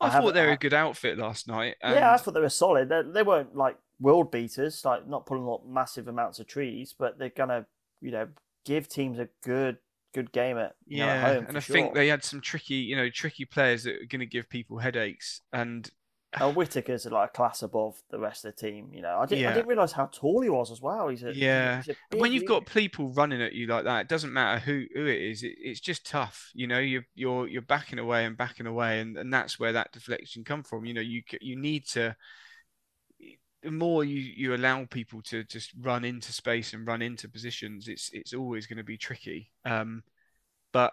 [0.00, 1.76] I, haven't- thought they were I- a good outfit last night.
[1.82, 2.88] Yeah, I thought they were solid.
[2.88, 7.18] They, they weren't like world beaters, like not pulling up massive amounts of trees, but
[7.18, 7.66] they're gonna,
[8.00, 8.28] you know,
[8.64, 9.78] give teams a good
[10.14, 11.44] good game at you know, at yeah, home.
[11.48, 11.74] and I sure.
[11.74, 14.78] think they had some tricky, you know, tricky players that are going to give people
[14.78, 15.42] headaches.
[15.52, 15.88] And
[16.34, 18.90] And Whittaker's like a class above the rest of the team.
[18.92, 21.08] You know, I didn't, I didn't realize how tall he was as well.
[21.08, 24.08] He's a yeah, he's a when you've got people running at you like that, it
[24.08, 25.42] doesn't matter who who it is.
[25.42, 26.50] It, it's just tough.
[26.54, 29.92] You know, you're you're you're backing away and backing away, and, and that's where that
[29.92, 30.84] deflection come from.
[30.84, 32.14] You know, you you need to.
[33.62, 37.88] The more you, you allow people to just run into space and run into positions,
[37.88, 39.50] it's it's always going to be tricky.
[39.64, 40.02] Um,
[40.72, 40.92] but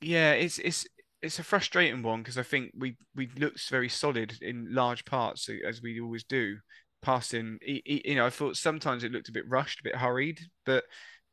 [0.00, 0.86] yeah, it's it's
[1.22, 5.48] it's a frustrating one because I think we we looked very solid in large parts
[5.66, 6.56] as we always do.
[7.00, 10.82] Passing, you know, I thought sometimes it looked a bit rushed, a bit hurried, but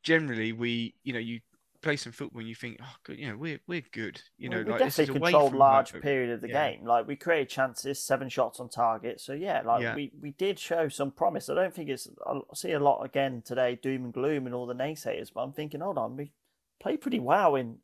[0.03, 1.39] generally we, you know, you
[1.81, 4.21] play some football and you think, oh, good, you know, we're we're good.
[4.37, 6.69] You know, we like definitely controlled large period of the Yeah.
[6.69, 6.85] game.
[6.85, 9.19] Like we created chances, seven shots on target.
[9.21, 9.95] So yeah, like Yeah.
[9.95, 11.49] we, we did show some promise.
[11.49, 12.07] I don't think it's.
[12.27, 15.31] I see a lot again today, doom and gloom and all the naysayers.
[15.33, 16.31] But I'm thinking, hold on, we
[16.79, 17.77] played pretty well in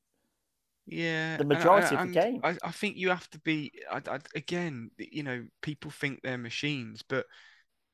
[0.92, 2.42] Yeah, the and majority of the game.
[2.44, 3.72] I, I think you have to be.
[3.90, 7.26] I, I, again, you know, people think they're machines, but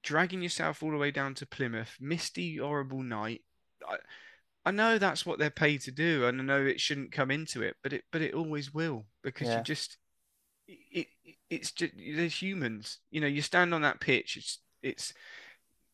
[0.02, 3.44] dragging yourself all the way down to Plymouth, misty, horrible night.
[3.88, 3.98] I,
[4.66, 7.62] I know that's what they're paid to do, and I know it shouldn't come into
[7.62, 9.60] it, but it, but it always will because Yeah.
[9.60, 9.98] you just,
[10.68, 12.98] it, it, it's just there's humans.
[13.12, 14.38] You know, you stand on that pitch.
[14.38, 15.14] It's, it's,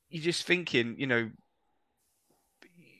[0.09, 0.95] you're just thinking.
[0.97, 1.29] You know,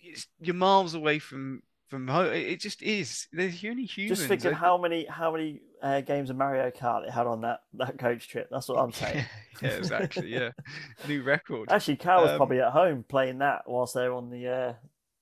[0.03, 1.61] it's, you're miles away from
[1.93, 2.33] from home.
[2.33, 3.27] It just is.
[3.31, 4.17] There's only humans.
[4.17, 7.41] Just thinking I- how many how many uh, games of Mario Kart it had on
[7.41, 8.47] that, that coach trip.
[8.49, 9.25] That's what I'm saying.
[9.61, 10.33] yeah, exactly.
[10.33, 10.49] Yeah,
[11.07, 11.71] new record.
[11.71, 14.73] Actually, Carl was Um, probably at home playing that whilst they're on the uh,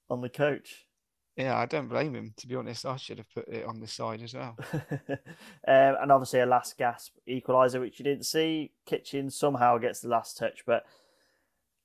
[0.09, 0.85] on the coach.
[1.35, 2.33] Yeah, I don't blame him.
[2.37, 4.55] To be honest, I should have put it on the side as well.
[4.73, 5.17] um,
[5.65, 8.71] and obviously a last gasp equaliser, which you didn't see.
[8.85, 10.85] Kitching somehow gets the last touch, but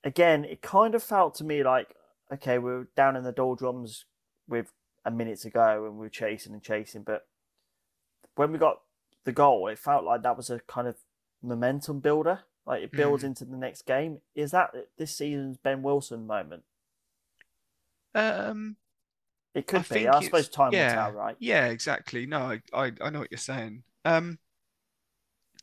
[0.03, 1.89] again, it kind of felt to me like
[2.31, 4.05] okay, we are down in the doldrums
[4.49, 4.71] with
[5.07, 7.03] a minute to go, and we were chasing and chasing.
[7.03, 7.27] But
[8.35, 8.81] when we got
[9.23, 10.97] the goal, it felt like that was a kind of
[11.41, 12.41] momentum builder.
[12.65, 13.27] Like it builds Mm.
[13.27, 14.21] into the next game.
[14.35, 16.63] Is that this season's Ben Wilson moment?
[18.13, 18.77] Um,
[19.53, 20.07] It could I be.
[20.07, 21.37] I suppose time yeah, will tell, right?
[21.39, 22.25] Yeah, exactly.
[22.25, 23.83] No, I, I, I know what you're saying.
[24.05, 24.39] Um,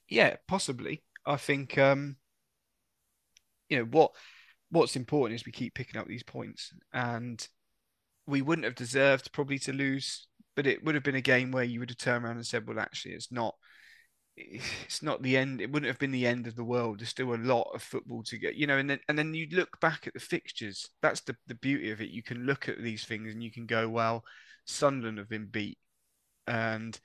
[0.08, 1.02] yeah, possibly.
[1.26, 2.16] I think um,
[3.68, 4.12] you know what
[4.70, 7.46] what's important is we keep picking up these points, and
[8.26, 11.64] we wouldn't have deserved probably to lose, but it would have been a game where
[11.64, 13.54] you would have turned around and said, well, actually, it's not.
[14.36, 15.60] It's not the end.
[15.60, 16.98] It wouldn't have been the end of the world.
[16.98, 18.78] There's still a lot of football to get, you know.
[18.78, 20.88] And then, and then you look back at the fixtures.
[21.02, 22.10] That's the the beauty of it.
[22.10, 24.24] You can look at these things and you can go, well,
[24.64, 25.78] Sunderland have been beat,
[26.48, 26.98] and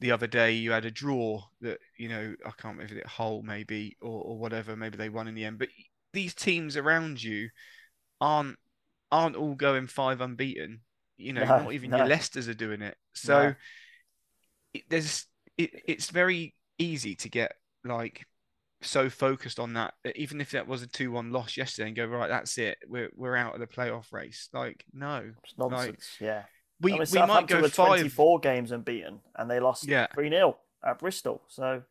[0.00, 3.06] the other day you had a draw that you know I can't remember if it
[3.06, 4.76] Hull maybe or or whatever.
[4.76, 5.58] Maybe they won in the end.
[5.58, 5.68] But
[6.12, 7.48] these teams around you
[8.20, 8.58] aren't
[9.10, 10.80] aren't all going five unbeaten.
[11.16, 11.98] You know, No, not even no.
[11.98, 12.96] your Leicesters are doing it.
[13.14, 13.54] So No.
[14.74, 18.26] it, there's it, it's very easy to get like
[18.80, 22.28] so focused on that even if that was a 2-1 loss yesterday and go right
[22.28, 26.16] that's it we're we're out of the playoff race like no It's nonsense.
[26.20, 26.44] yeah.
[26.80, 30.06] we I mean, we might go five 24 games unbeaten, and they lost Yeah.
[30.14, 31.42] 3 0 at Bristol.
[31.48, 31.82] So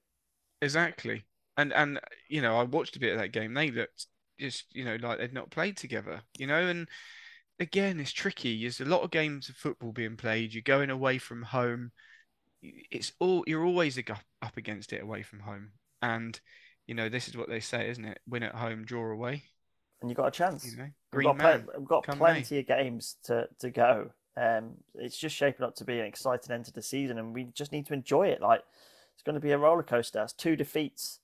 [0.61, 1.25] exactly
[1.57, 1.99] and and
[2.29, 4.05] you know I watched a bit of that game they looked
[4.39, 6.87] just you know like they'd not played together you know and
[7.59, 11.17] again it's tricky there's a lot of games of football being played you're going away
[11.17, 11.91] from home
[12.61, 15.69] it's all you're always up against it away from home
[16.01, 16.39] and
[16.85, 19.43] you know this is what they say isn't it win at home draw away
[20.01, 20.65] and you got a chance.
[20.65, 24.11] you know We've got, man we've got plenty of games to, to go.
[24.35, 27.45] Um, it's just shaping up to be an exciting end to the season, and we
[27.45, 28.41] just need to enjoy it.
[28.41, 28.61] Like
[29.13, 30.21] it's going to be a roller coaster.
[30.21, 31.19] It's two defeats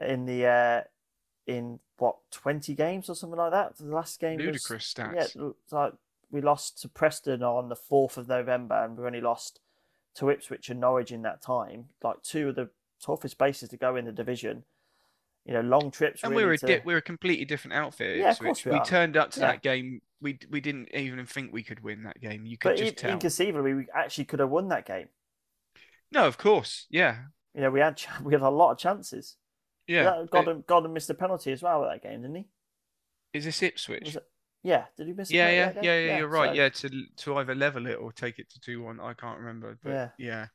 [0.00, 0.80] in the uh,
[1.46, 3.76] in what twenty games or something like that.
[3.76, 5.34] The last game was- Ludicrous stats.
[5.36, 5.92] Yeah, like
[6.30, 9.60] we lost to Preston on the fourth of November, and we only lost
[10.16, 11.86] to Ipswich and Norwich in that time.
[12.02, 12.70] Like two of the
[13.04, 14.64] toughest bases to go in the division.
[15.44, 16.22] You know, long trips.
[16.22, 16.66] and really we're a to...
[16.66, 18.16] di- we're a completely different outfit.
[18.16, 18.84] Yeah, of course we are.
[18.84, 19.46] turned up to Yeah.
[19.52, 20.00] that game.
[20.22, 22.46] We we didn't even think we could win that game.
[22.46, 23.10] You could But just in- tell.
[23.12, 25.08] inconceivably, we actually could have won that game.
[26.10, 29.36] No, of course, yeah, You know, we had ch- we had a lot of chances.
[29.86, 30.04] Yeah.
[30.04, 32.46] That- It- Godden, Godden missed a penalty as well at that game, didn't he?
[33.32, 34.16] Is this Ipswich?
[34.16, 34.26] It?
[34.62, 35.30] Yeah, did he miss?
[35.30, 36.18] Yeah, penalty yeah, yeah, yeah.
[36.18, 36.50] You're right.
[36.50, 39.00] so- Yeah, to to either level it or take it to two one.
[39.00, 40.08] I can't remember, but Yeah.
[40.18, 40.46] yeah.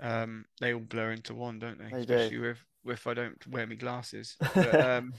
[0.00, 1.84] Um, they all blur into one, don't they?
[1.84, 2.14] They do.
[2.14, 4.36] Especially with if I don't wear my glasses.
[4.54, 5.14] But, um,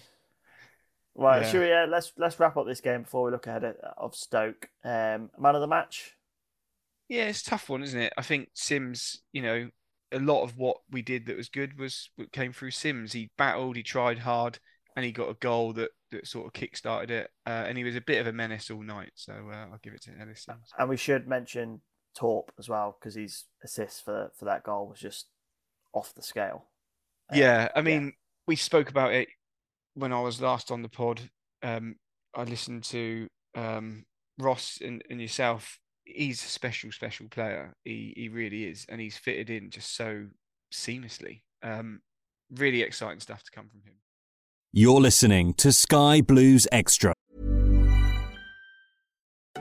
[1.14, 1.52] Right, sure, Yeah.
[1.52, 4.70] should we, uh, let's let's wrap up this game before we look ahead of Stoke.
[4.84, 6.16] Um, man of the match.
[7.10, 8.14] Yeah, it's a tough one, isn't it?
[8.18, 9.70] I think Sims, you know,
[10.12, 13.14] a lot of what we did that was good was came through Simms.
[13.14, 14.60] He battled, he tried hard,
[14.96, 17.30] and he got a goal that, that sort of kick-started it.
[17.46, 19.12] Uh, and he was a bit of a menace all night.
[19.16, 20.70] So uh, I'll give it to Ellis Simms.
[20.78, 21.82] And we should mention
[22.16, 25.28] Torp as well because his assist for for that goal was just
[25.94, 26.68] off the scale.
[27.32, 28.14] Um, Yeah, I mean,
[28.48, 29.30] we spoke about it
[29.94, 31.22] when I was last on the pod.
[31.64, 31.96] Um,
[32.36, 34.06] I listened to um,
[34.38, 35.80] Ross and, and yourself.
[36.14, 37.74] He's a special, special player.
[37.84, 40.28] He he really is, and he's fitted in just so
[40.74, 41.42] seamlessly.
[41.64, 42.02] Um,
[42.50, 43.94] really exciting stuff to come from him.
[44.74, 47.14] You're listening to Sky Blues Extra.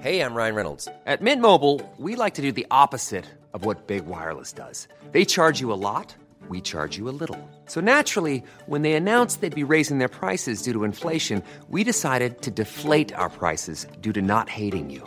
[0.01, 0.89] Hey, I'm Ryan Reynolds.
[1.05, 4.89] At Mint Mobile, we like to do the opposite of what Big Wireless does.
[5.13, 6.15] They charge you a lot,
[6.49, 7.39] we charge you a little.
[7.67, 12.41] So naturally, when they announced they'd be raising their prices due to inflation, we decided
[12.43, 15.07] to deflate our prices due to not hating you.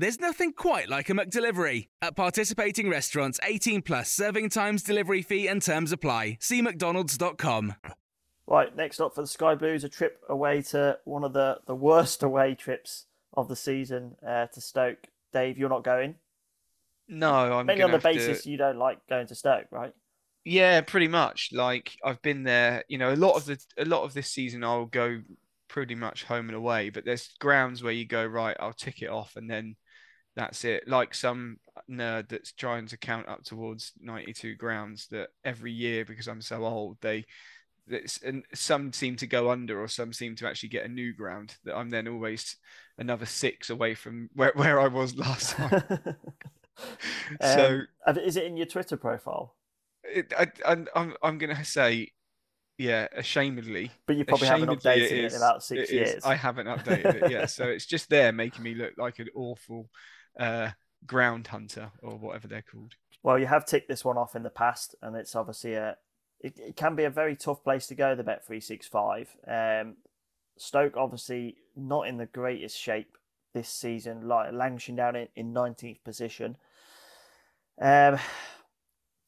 [0.00, 1.88] There's nothing quite like a McDelivery.
[2.00, 6.38] At participating restaurants, 18 plus serving times, delivery fee, and terms apply.
[6.40, 7.74] See McDonald's.com.
[8.46, 11.74] Right, next up for the Sky Blues, a trip away to one of the, the
[11.74, 15.08] worst away trips of the season uh, to Stoke.
[15.32, 16.14] Dave, you're not going.
[17.08, 19.92] No, I'm Mainly on the have to- basis you don't like going to Stoke, right?
[20.44, 21.50] Yeah, pretty much.
[21.52, 24.64] Like I've been there, you know, a lot of the a lot of this season
[24.64, 25.20] I'll go
[25.68, 29.10] pretty much home and away, but there's grounds where you go, right, I'll tick it
[29.10, 29.76] off and then
[30.38, 30.86] that's it.
[30.86, 31.58] Like some
[31.90, 36.64] nerd that's trying to count up towards 92 grounds that every year because I'm so
[36.64, 37.26] old, they
[37.88, 41.12] that's and some seem to go under or some seem to actually get a new
[41.12, 42.56] ground that I'm then always
[42.98, 45.82] another six away from where, where I was last time.
[47.42, 49.56] so Um, is it in your Twitter profile?
[50.04, 52.12] it, I, I, I'm I'm gonna say,
[52.78, 53.90] yeah, ashamedly.
[54.06, 56.14] But you probably haven't updated it in about six it is.
[56.14, 56.24] years.
[56.24, 57.30] I haven't updated it.
[57.30, 59.88] Yeah, so it's just there making me look like an awful
[60.38, 60.70] uh,
[61.06, 62.94] ground hunter or whatever they're called.
[63.22, 65.96] Well, you have ticked this one off in the past, and it's obviously a.
[66.40, 68.14] It, it can be a very tough place to go.
[68.14, 69.36] The Bet three six five.
[69.46, 69.96] Um,
[70.56, 73.16] Stoke obviously not in the greatest shape
[73.54, 76.56] this season, like languishing down in, in 19th position.
[77.80, 78.18] Um,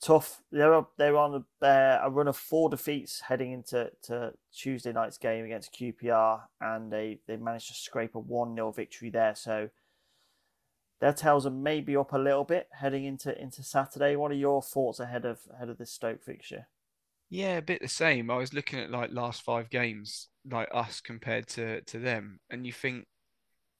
[0.03, 0.42] tough.
[0.51, 5.18] They're they're on a, uh, a run of four defeats heading into to Tuesday night's
[5.18, 9.35] game against QPR, and they they managed to scrape a one 0 victory there.
[9.35, 9.68] So
[11.01, 14.17] their tails are maybe up a little bit heading into into Saturday.
[14.17, 16.67] What are your thoughts ahead of ahead of this Stoke fixture?
[17.29, 18.31] Yeah, a bit the same.
[18.31, 22.67] I was looking at like last five games, like us compared to to them, and
[22.67, 23.07] you think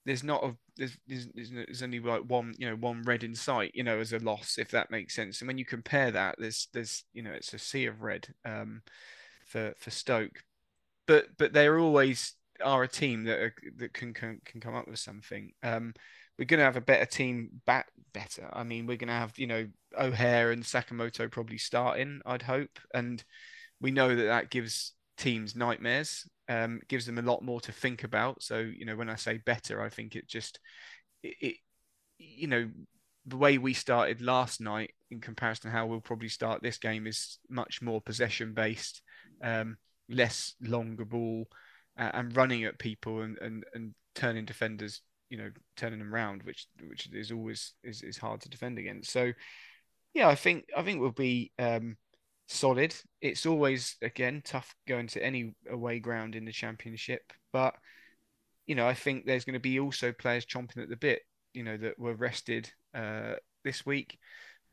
[0.05, 3.71] there's not a there's, there's there's only like one you know one red in sight
[3.73, 6.67] you know as a loss if that makes sense and when you compare that there's
[6.73, 8.81] there's you know it's a sea of red um
[9.45, 10.43] for for Stoke
[11.07, 14.87] but but they're always are a team that are, that can, can can come up
[14.87, 15.93] with something um
[16.37, 19.37] we're going to have a better team back better I mean we're going to have
[19.37, 19.67] you know
[19.97, 23.23] O'Hare and Sakamoto probably starting I'd hope and
[23.79, 28.03] we know that that gives teams nightmares um, gives them a lot more to think
[28.03, 28.43] about.
[28.43, 30.59] So, you know, when I say better, I think it just,
[31.23, 31.55] it, it,
[32.17, 32.69] you know,
[33.25, 37.07] the way we started last night in comparison to how we'll probably start this game
[37.07, 39.01] is much more possession based,
[39.41, 39.77] um,
[40.09, 41.47] less longer ball,
[41.97, 46.43] uh, and running at people and, and, and turning defenders, you know, turning them round,
[46.43, 49.11] which which is always is, is hard to defend against.
[49.11, 49.31] So,
[50.13, 51.95] yeah, I think I think we'll be um,
[52.47, 52.93] solid.
[53.21, 57.21] It's always again tough going to any away ground in the championship,
[57.53, 57.73] but
[58.67, 61.21] you know I think there's going to be also players chomping at the bit.
[61.53, 64.19] You know that were rested uh, this week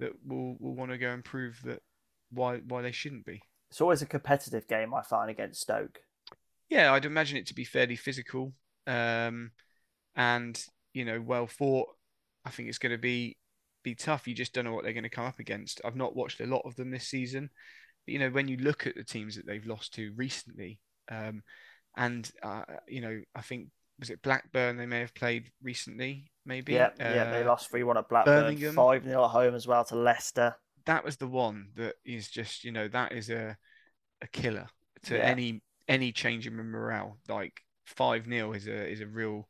[0.00, 1.82] that will will want to go and prove that
[2.32, 3.40] why why they shouldn't be.
[3.70, 6.00] It's always a competitive game I find against Stoke.
[6.68, 8.52] Yeah, I'd imagine it to be fairly physical,
[8.86, 9.52] um,
[10.18, 10.62] and
[10.92, 11.88] you know well fought.
[12.44, 13.38] I think it's going to be
[13.82, 14.28] be tough.
[14.28, 15.80] You just don't know what they're going to come up against.
[15.84, 17.48] I've not watched a lot of them this season,
[18.06, 21.42] but you know when you look at the teams that they've lost to recently, um,
[21.96, 26.74] and uh, you know I think was it Blackburn they may have played recently, maybe.
[26.74, 29.84] Yeah, yeah, they Uh, lost three one at Blackburn, five 0 at home as well
[29.84, 30.56] to Leicester.
[30.86, 33.56] That was the one that is just you know that is a
[34.22, 34.66] a killer
[35.04, 35.30] to Yeah.
[35.30, 37.18] any any change in morale.
[37.28, 39.48] Like five 0 is a is a real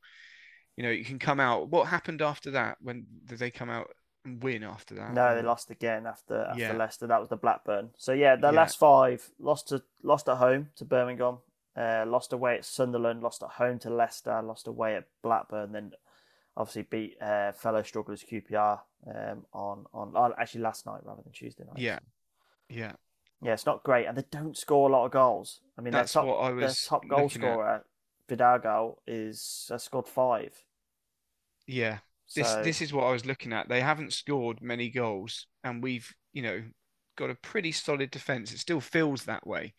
[0.79, 1.71] you know, you can come out.
[1.71, 2.79] What happened after that?
[2.81, 3.91] When did they come out
[4.25, 5.13] and win after that?
[5.13, 6.73] No, they lost again after after Yeah.
[6.75, 7.09] Leicester.
[7.09, 7.91] That was the Blackburn.
[7.97, 8.61] So yeah, the Yeah.
[8.61, 11.39] last five lost to lost at home to Birmingham,
[11.77, 15.95] uh, lost away at Sunderland, lost at home to Leicester, lost away at Blackburn, then
[16.57, 21.33] obviously beat uh, fellow strugglers QPR um, on on oh, actually last night rather than
[21.33, 21.79] Tuesday night.
[21.79, 21.99] Yeah,
[22.69, 22.93] yeah.
[23.43, 25.61] Yeah, it's not great, and they don't score a lot of goals.
[25.77, 27.33] I mean, That's their top, what I their top goal at.
[27.33, 27.85] scorer,
[28.29, 30.65] Vidigal, is has scored five.
[31.69, 31.99] Yeah.
[32.35, 33.69] This So- this is what I was looking at.
[33.69, 36.65] They haven't scored many goals, and we've you know
[37.17, 38.53] got a pretty solid defense.
[38.53, 39.75] It still feels that way,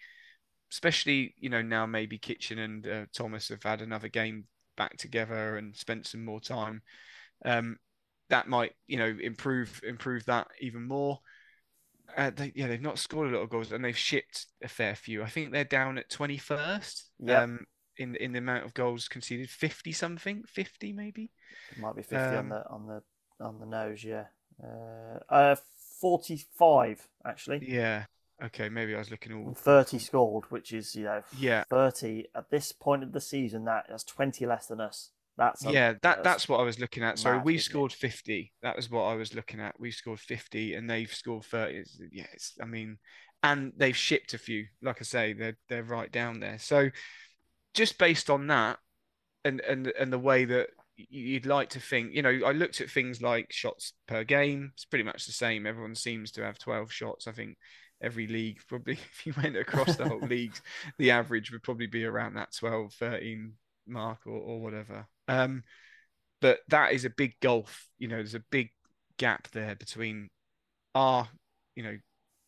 [0.72, 4.46] especially you know now maybe Kitching and uh, Thomas have had another game
[4.78, 6.82] back together and spent some more time.
[7.44, 7.78] Um,
[8.30, 11.20] that might you know improve improve that even more.
[12.18, 14.96] Uh, they, yeah, they've not scored a lot of goals, and they've shipped a fair
[14.96, 15.22] few.
[15.22, 17.12] I think they're down at twenty first.
[17.20, 17.44] Yep.
[17.44, 17.60] Um,
[18.00, 21.32] in in the amount of goals conceded, fifty something, fifty maybe.
[21.72, 23.04] It might be fifty Um, on the on the
[23.46, 24.04] on the nose.
[24.04, 24.26] Yeah,
[24.64, 25.56] uh, uh
[26.02, 27.70] forty-five actually.
[27.70, 28.06] Yeah.
[28.42, 29.54] Okay, maybe I was looking all.
[29.54, 31.66] 30 scored, which is, you know, Yeah.
[31.70, 33.66] 30 at this point of the season.
[33.66, 35.12] That that's 20 less than us.
[35.38, 37.20] That's Yeah, that that's what I was looking at.
[37.20, 37.62] Sorry, mad, we it?
[37.62, 38.54] scored 50.
[38.62, 39.78] That was what I was looking at.
[39.78, 41.80] We scored 50 and they've scored 30.
[41.80, 42.98] It's, yeah, it's, I mean,
[43.44, 44.68] and they've shipped a few.
[44.82, 46.60] Like I say, they're they're right down there.
[46.60, 46.90] So
[47.74, 48.80] just based on that
[49.46, 50.70] and and and the way that
[51.10, 54.72] you'd like to think, you know, I looked at things like shots per game.
[54.74, 55.66] It's pretty much the same.
[55.66, 57.28] Everyone seems to have 12 shots.
[57.28, 57.58] I think
[58.02, 60.62] every league probably if you went across the whole leagues,
[60.98, 63.54] the average would probably be around that 12, 13
[63.88, 65.08] mark or, or whatever.
[65.28, 65.64] Um,
[66.42, 67.88] but that is a big gulf.
[67.98, 68.70] You know, there's a big
[69.18, 70.30] gap there between
[70.96, 71.28] our,
[71.76, 71.98] you know,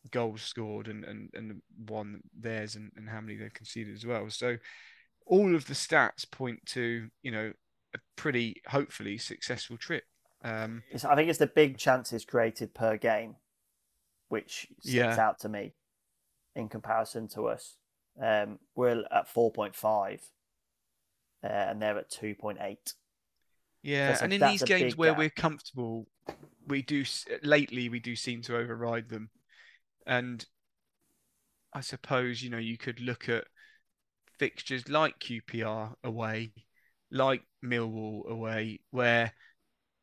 [0.10, 4.30] goals scored and and and one theirs and, and how many they've conceded as well.
[4.30, 4.58] So
[5.26, 7.54] all of the stats point to you know
[7.94, 10.04] a pretty hopefully successful trip.
[10.44, 13.36] Um, It's, I think it's the big chances created per game,
[14.30, 15.20] which sticks Yeah.
[15.20, 15.74] out to me
[16.56, 17.76] in comparison to us.
[18.22, 20.22] Um, we're at 4.5
[21.44, 22.94] uh, and they're at 2.8.
[23.84, 25.18] Yeah, That's a- and in these games where gap.
[25.18, 26.08] we're comfortable,
[26.68, 27.04] we do
[27.44, 29.30] lately we do seem to override them,
[30.06, 30.46] and
[31.74, 33.46] I suppose you know you could look at
[34.42, 36.52] fixtures like QPR away,
[37.12, 39.32] like Millwall away, where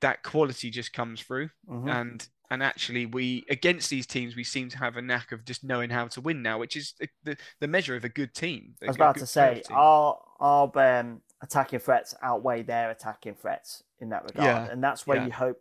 [0.00, 1.90] that quality just comes through, Mhm.
[1.90, 5.64] and and actually we against these teams we seem to have a knack of just
[5.64, 8.76] knowing how to win now, which is the the, measure of a good team.
[8.80, 14.10] I was about to say, our our um, attacking threats outweigh their attacking threats in
[14.10, 15.26] that regard, Yeah, and that's where yeah.
[15.26, 15.60] you hope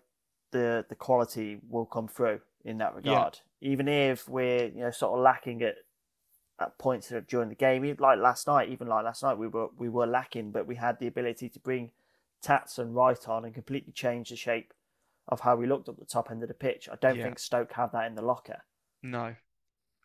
[0.51, 3.39] the the quality will come through in that regard.
[3.61, 5.75] Even if we're you know sort of lacking at
[6.59, 9.89] at points during the game, like last night, even like last night, we were we
[9.89, 11.91] were lacking, but we had the ability to bring
[12.41, 14.73] Tats and Wright on and completely change the shape
[15.27, 16.89] of how we looked at the top end of the pitch.
[16.91, 17.23] I don't Yeah.
[17.23, 18.63] think Stoke have that in the locker,
[19.03, 19.35] no,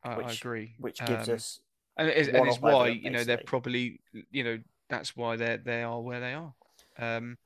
[0.05, 0.75] I, I agree.
[0.79, 1.61] which gives Um, us
[1.97, 4.01] and it is, and it's why you know they're probably
[4.31, 6.55] you know that's why they they are where they are.
[6.99, 7.39] Um,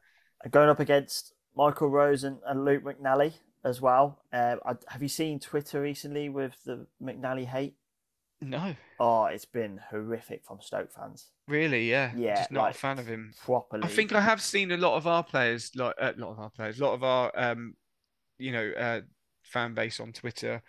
[0.51, 3.35] going up against Michael Rose and, and Luke McNally
[3.65, 4.19] as well.
[4.33, 7.75] Um, I, have you seen Twitter recently with the McNally hate?
[8.41, 11.31] No, Oh, it's been horrific from Stoke fans.
[11.49, 13.33] really, yeah, Yeah, just not like, a fan of him.
[13.45, 13.85] Properly.
[13.85, 16.51] I think I have seen a lot of our players, like a lot of our
[16.51, 17.75] players, a lot of our um,
[18.39, 19.01] you know, uh,
[19.43, 20.63] fan base on Twitter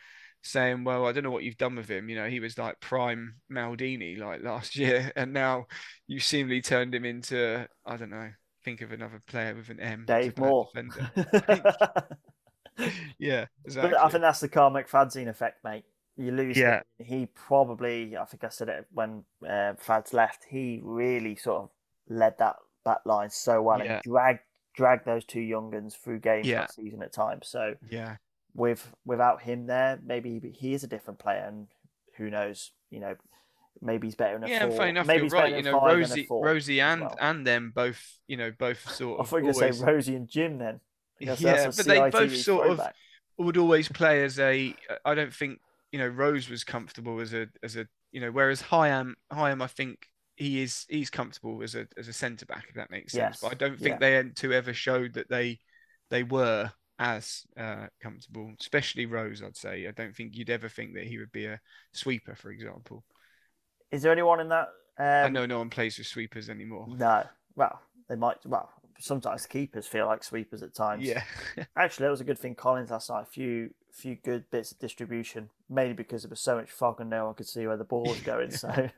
[0.44, 2.10] saying, "Well, I don't know what you've done with him.
[2.10, 5.68] You know, he was like prime Maldini like last year, and now
[6.08, 8.32] you seemingly turned him into I don't know.
[8.64, 10.04] Think of another player with an M.
[10.06, 10.68] Dave Moore.
[13.18, 13.92] yeah, exactly.
[13.92, 15.86] But I think that's the Kyle McFadzean effect, mate.
[16.18, 16.58] You lose.
[16.58, 16.82] Yeah.
[16.98, 17.06] him.
[17.06, 20.46] He probably, I think I said it when uh, Fads left.
[20.50, 21.70] He really sort of
[22.10, 23.96] led that back line so well Yeah.
[23.96, 24.40] and dragged
[24.76, 26.62] dragged those two young guns through games Yeah.
[26.62, 27.48] that season at times.
[27.48, 28.18] So yeah,
[28.54, 31.68] with without him there, maybe he- is a different player, and
[32.18, 32.72] who knows?
[32.90, 33.16] You know,
[33.82, 34.78] maybe he's better in a yeah, four.
[34.78, 35.06] fair enough.
[35.08, 35.56] maybe he's right.
[35.56, 37.16] You know, five and a Rosie, Rosie, and well.
[37.20, 38.02] and them both.
[38.28, 39.78] You know, both sort I of thought you always.
[39.80, 40.80] say Rosie and Jim then.
[41.20, 41.36] Yeah,
[41.76, 42.82] but they both sort of
[43.38, 44.74] would always play as a.
[45.04, 45.60] I don't think
[45.92, 49.68] you know Rose was comfortable as a as a you know whereas Hyam Hyam I
[49.68, 53.38] think he is he's comfortable as a as a centre back if that makes sense.
[53.38, 54.22] Yes, But I don't think yeah.
[54.22, 55.60] they two ever showed that they
[56.10, 59.42] they were as uh, comfortable, especially Rose.
[59.44, 61.60] I'd say I don't think you'd ever think that he would be a
[61.94, 63.04] sweeper, for example.
[63.92, 64.68] Is there anyone in that?
[65.00, 66.88] Um, I know no one plays with sweepers anymore.
[66.90, 67.24] No.
[67.56, 67.80] Well,
[68.10, 68.38] they might.
[68.46, 68.70] Well,
[69.00, 71.04] sometimes keepers feel like sweepers at times.
[71.04, 71.24] Yeah,
[71.78, 72.56] Actually, that was a good thing.
[72.56, 73.24] Collins last night.
[73.24, 77.10] A few, few good bits of distribution, mainly because there was so much fog and
[77.10, 78.52] no one could see where the ball was going.
[78.52, 78.70] So,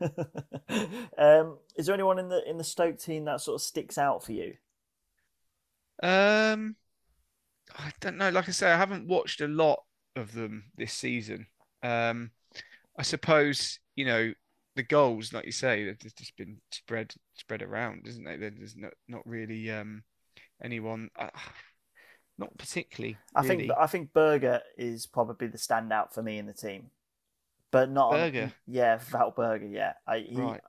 [1.18, 4.24] um, is there anyone in the in the Stoke team that sort of sticks out
[4.24, 4.56] for you?
[6.02, 6.76] Um,
[7.78, 8.30] I don't know.
[8.30, 9.84] Like I say, I haven't watched a lot
[10.16, 11.48] of them this season.
[11.84, 12.32] Um,
[12.98, 14.34] I suppose you know
[14.80, 18.38] the goals, like you say, they've just been spread spread around, isn't they?
[18.38, 20.04] There's not not really um
[20.64, 21.10] anyone.
[21.18, 21.28] Uh,
[22.38, 23.18] not particularly.
[23.36, 23.68] I really.
[23.68, 26.92] think I think Burger is probably the standout for me in the team,
[27.72, 28.54] but not Burger?
[28.68, 29.68] yeah, Val Burger.
[29.68, 30.62] Yeah, I he, Right.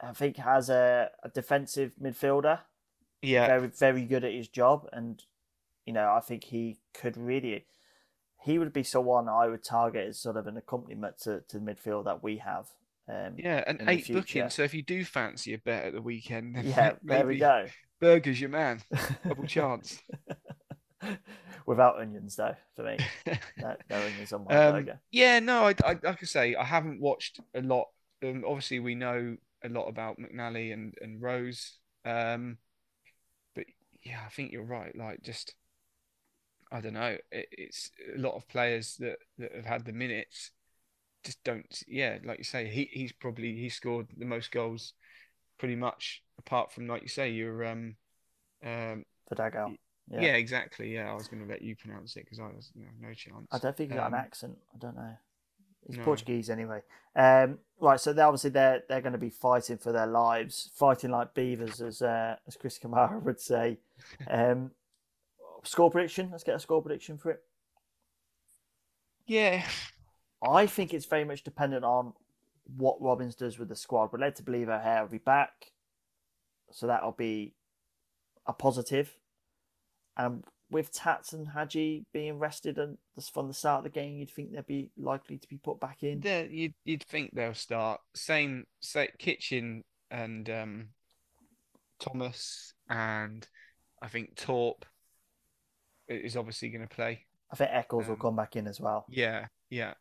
[0.00, 2.60] I think has a, a defensive midfielder.
[3.20, 3.46] Yeah.
[3.46, 5.22] very very good at his job, and
[5.84, 7.66] you know I think he could really.
[8.44, 11.64] He would be someone I would target as sort of an accompaniment to, to the
[11.64, 12.66] midfield that we have.
[13.08, 14.54] Um, Yeah, and eight bookings.
[14.54, 17.66] So if you do fancy a bet at the weekend, then Yeah, there we go.
[18.00, 18.80] Burger's your man.
[19.28, 20.00] Double chance.
[21.66, 22.98] Without onions, though, for me,
[23.56, 25.00] no, no onions on my Um, burger.
[25.10, 27.88] yeah, no, I, I like I say, I haven't watched a lot.
[28.22, 31.78] Um, obviously, we know a lot about McNally and and Rose.
[32.04, 32.58] Um,
[33.54, 33.64] but
[34.04, 34.96] yeah, I think you're right.
[34.96, 35.54] Like, just
[36.70, 37.16] I don't know.
[37.30, 40.50] It, it's a lot of players that that have had the minutes
[41.24, 41.82] just don't.
[41.86, 44.94] Yeah, like you say, he he's probably he scored the most goals,
[45.58, 47.96] pretty much apart from like you say, your um
[48.64, 49.36] um For
[50.10, 50.20] yeah.
[50.20, 50.34] Yeah.
[50.34, 50.94] exactly.
[50.94, 53.14] Yeah, I was going to let you pronounce it because I was you know, no
[53.14, 53.48] chance.
[53.50, 54.58] I don't think he's got an Um, accent.
[54.74, 55.16] I don't know.
[55.86, 56.04] He's no.
[56.04, 56.80] Portuguese anyway.
[57.16, 61.10] Um, right, so they obviously they're they're going to be fighting for their lives, fighting
[61.10, 63.78] like beavers, as uh, as Chris Kamara would say.
[64.28, 64.70] Um,
[65.64, 66.28] score prediction.
[66.30, 67.42] Let's get a score prediction for it.
[69.26, 69.64] Yeah,
[70.42, 72.12] I think it's very much dependent on
[72.76, 74.10] what Robins does with the squad.
[74.12, 75.72] We're led to believe O'Hare will be back,
[76.70, 77.54] so that'll be
[78.46, 79.14] a positive.
[80.16, 82.98] And with Tats and Haji being rested and
[83.32, 86.02] from the start of the game, you'd think they'd be likely to be put back
[86.02, 86.20] in.
[86.20, 90.88] There, you'd you'd think they'll start same say Kitching and um,
[92.00, 93.46] Thomas and
[94.00, 94.84] I think Torp
[96.08, 97.26] is obviously going to play.
[97.50, 99.04] I think Eccles will Um, come back in as well.
[99.08, 99.94] Yeah, yeah.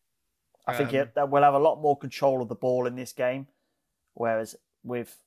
[0.67, 2.95] I think Um, it, that we'll have a lot more control of the ball in
[2.95, 3.47] this game,
[4.13, 5.17] whereas with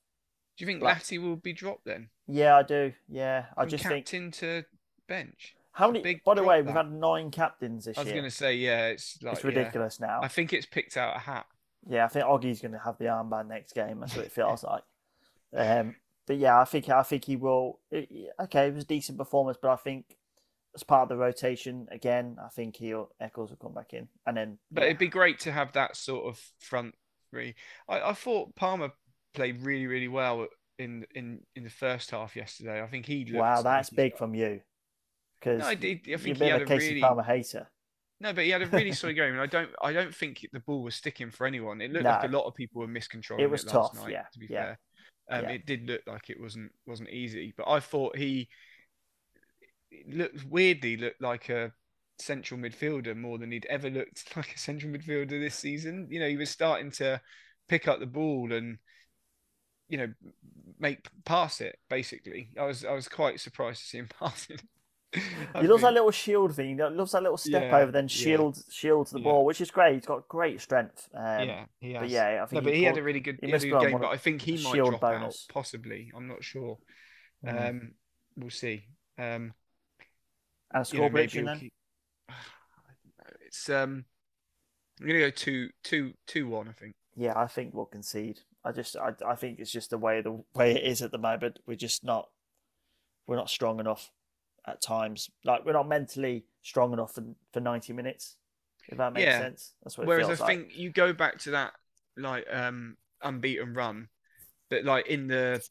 [0.57, 2.09] Do you think Like- Latty will be dropped then?
[2.27, 2.93] yeah, I do.
[3.09, 4.63] Yeah, I From just think captain to
[5.07, 5.55] bench.
[5.73, 6.21] how many.
[6.25, 8.01] By the way, we've had nine captains this year.
[8.01, 9.47] I was going to say yeah, it's like it's yeah.
[9.49, 10.21] ridiculous now.
[10.23, 11.45] I think it's picked out a hat.
[11.87, 13.99] Yeah, I think Oggy's going to have the armband next game.
[13.99, 14.83] That's what it feels like.
[15.53, 17.79] Um, but yeah, I think I think he will.
[17.91, 18.09] it-
[18.39, 20.15] okay, it was a decent performance, but I think
[20.75, 24.35] as part of the rotation again, I think he'll Eccles will come back in, and
[24.37, 26.95] then But yeah, it'd be great to have that sort of front
[27.31, 27.55] three.
[27.87, 28.91] I, I thought Palmer
[29.33, 30.47] played really, really well
[30.77, 32.81] in in in the first half yesterday.
[32.81, 34.61] I think he wow, that's big got- from you
[35.39, 37.67] because No, I, did, I think he had a Casey really Palmer hater.
[38.19, 40.59] no, but he had a really solid game, and I don't I don't think the
[40.61, 41.81] ball was sticking for anyone.
[41.81, 44.11] It looked like a lot of people were miscontrolling It was last tough, night.
[44.11, 44.79] yeah, To be yeah, fair,
[45.29, 45.49] um, yeah.
[45.49, 48.47] it did look like it wasn't wasn't easy, but I thought he it
[50.07, 51.71] looked weirdly looked like a
[52.19, 56.07] central midfielder more than he'd ever looked like a central midfielder this season.
[56.09, 57.21] You know, he was starting to
[57.67, 58.77] pick up the ball and
[59.89, 60.07] you know
[60.79, 62.49] make pass it basically.
[62.59, 64.61] I was I was quite surprised to see him pass it.
[65.61, 66.69] He loves that little shield thing.
[66.69, 68.07] He loves that little step Yeah, over, then yeah.
[68.09, 69.23] shield shield to the Yeah.
[69.23, 69.93] ball, which is great.
[69.95, 71.07] He's got great strength.
[71.13, 72.01] Um, yeah, he has.
[72.01, 73.59] but yeah, I no, think but he, had caught- a really good, he he a
[73.59, 73.97] good game.
[73.99, 75.45] But I think he might drop bonus.
[75.49, 76.11] out, possibly.
[76.13, 76.77] I'm not sure.
[77.45, 77.69] Mhm.
[77.69, 77.91] Um,
[78.35, 78.89] we'll see.
[79.17, 79.53] Um,
[80.75, 81.59] and a you score know, prediction then.
[81.59, 81.73] keep-
[82.29, 82.33] I
[83.23, 83.37] don't.
[83.45, 84.05] It's um,
[84.99, 86.67] I'm gonna go two, two, two, one.
[86.67, 86.93] I think.
[87.15, 88.41] Yeah, I think we'll concede.
[88.65, 91.17] I just, I, I think it's just the way the way it is at the
[91.17, 91.59] moment.
[91.65, 92.29] We're just not,
[93.27, 94.11] we're not strong enough
[94.67, 95.29] at times.
[95.43, 97.23] Like we're not mentally strong enough for,
[97.53, 98.37] for ninety minutes.
[98.87, 99.39] If that makes Yeah.
[99.39, 100.03] sense, that's what.
[100.03, 100.47] It Whereas I like.
[100.47, 101.73] think you go back to that
[102.17, 104.09] like um unbeaten run,
[104.69, 105.61] but like in the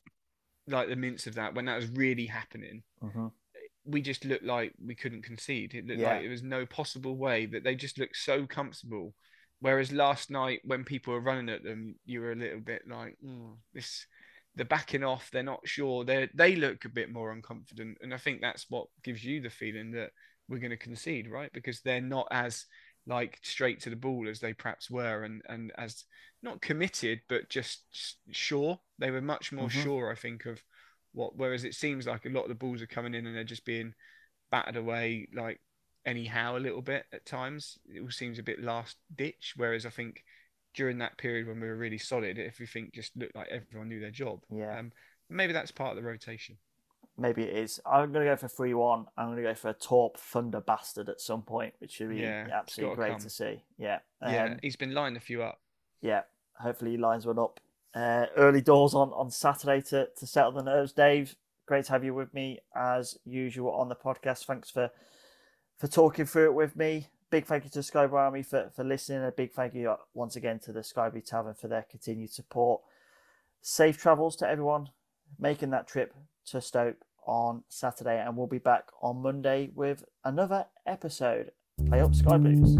[0.67, 3.33] like the mints of that when that was really happening, Mhm.
[3.85, 5.74] We just looked like we couldn't concede.
[5.74, 6.14] It looked Yeah.
[6.14, 9.14] like there was no possible way that they just looked so comfortable.
[9.61, 13.16] Whereas last night, when people were running at them, you were a little bit like,
[13.24, 14.07] "Mm, this,
[14.57, 15.30] the backing off.
[15.30, 16.05] They're not sure.
[16.05, 19.51] They they look a bit more unconfident, and I think that's what gives you the
[19.51, 20.12] feeling that
[20.49, 21.53] we're going to concede, right?
[21.53, 22.66] Because they're not as
[23.07, 26.05] like straight to the ball as they perhaps were, and and as
[26.43, 27.85] not committed, but just
[28.30, 28.80] sure.
[28.99, 29.82] They were much more Mhm.
[29.82, 30.62] sure, I think, of
[31.15, 31.37] what.
[31.37, 33.65] Whereas it seems like a lot of the balls are coming in and they're just
[33.65, 33.95] being
[34.51, 35.61] battered away like
[36.07, 37.79] anyhow a little bit at times.
[37.89, 39.55] It all seems a bit last ditch.
[39.57, 40.23] Whereas I think
[40.75, 44.11] during that period when we were really solid, everything just looked like everyone knew their
[44.11, 44.41] job.
[44.51, 44.79] Yeah.
[44.79, 44.93] Um,
[45.31, 46.59] maybe that's part of the rotation.
[47.17, 47.81] Maybe it is.
[47.87, 49.07] I'm going to go for three one.
[49.17, 52.17] I'm going to go for a Torp Thunder Bastard at some point, which should be
[52.17, 53.21] Yeah, absolutely great come.
[53.21, 53.62] to see.
[53.79, 54.01] Yeah.
[54.21, 55.61] yeah, Um, he's been lining a few up.
[56.01, 56.23] yeah.
[56.61, 57.59] Hopefully he lines one up.
[57.95, 61.36] Uh, early doors on, on Saturday to, to settle the nerves, Dave.
[61.66, 64.45] great to have you with me as usual on the podcast.
[64.47, 64.90] Thanks for
[65.78, 67.09] for talking through it with me.
[67.30, 69.24] Big thank you to Skyblue Army for, for listening.
[69.24, 72.80] A big thank you once again to the Skyblue Tavern for their continued support.
[73.61, 74.90] Safe travels to everyone
[75.38, 76.14] making that trip
[76.47, 81.51] to Stoke on Saturday, and we'll be back on Monday with another episode.
[81.88, 82.76] Play up Sky Blues.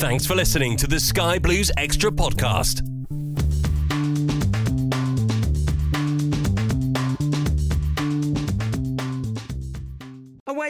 [0.00, 2.91] Thanks for listening to the Sky Blues Extra podcast.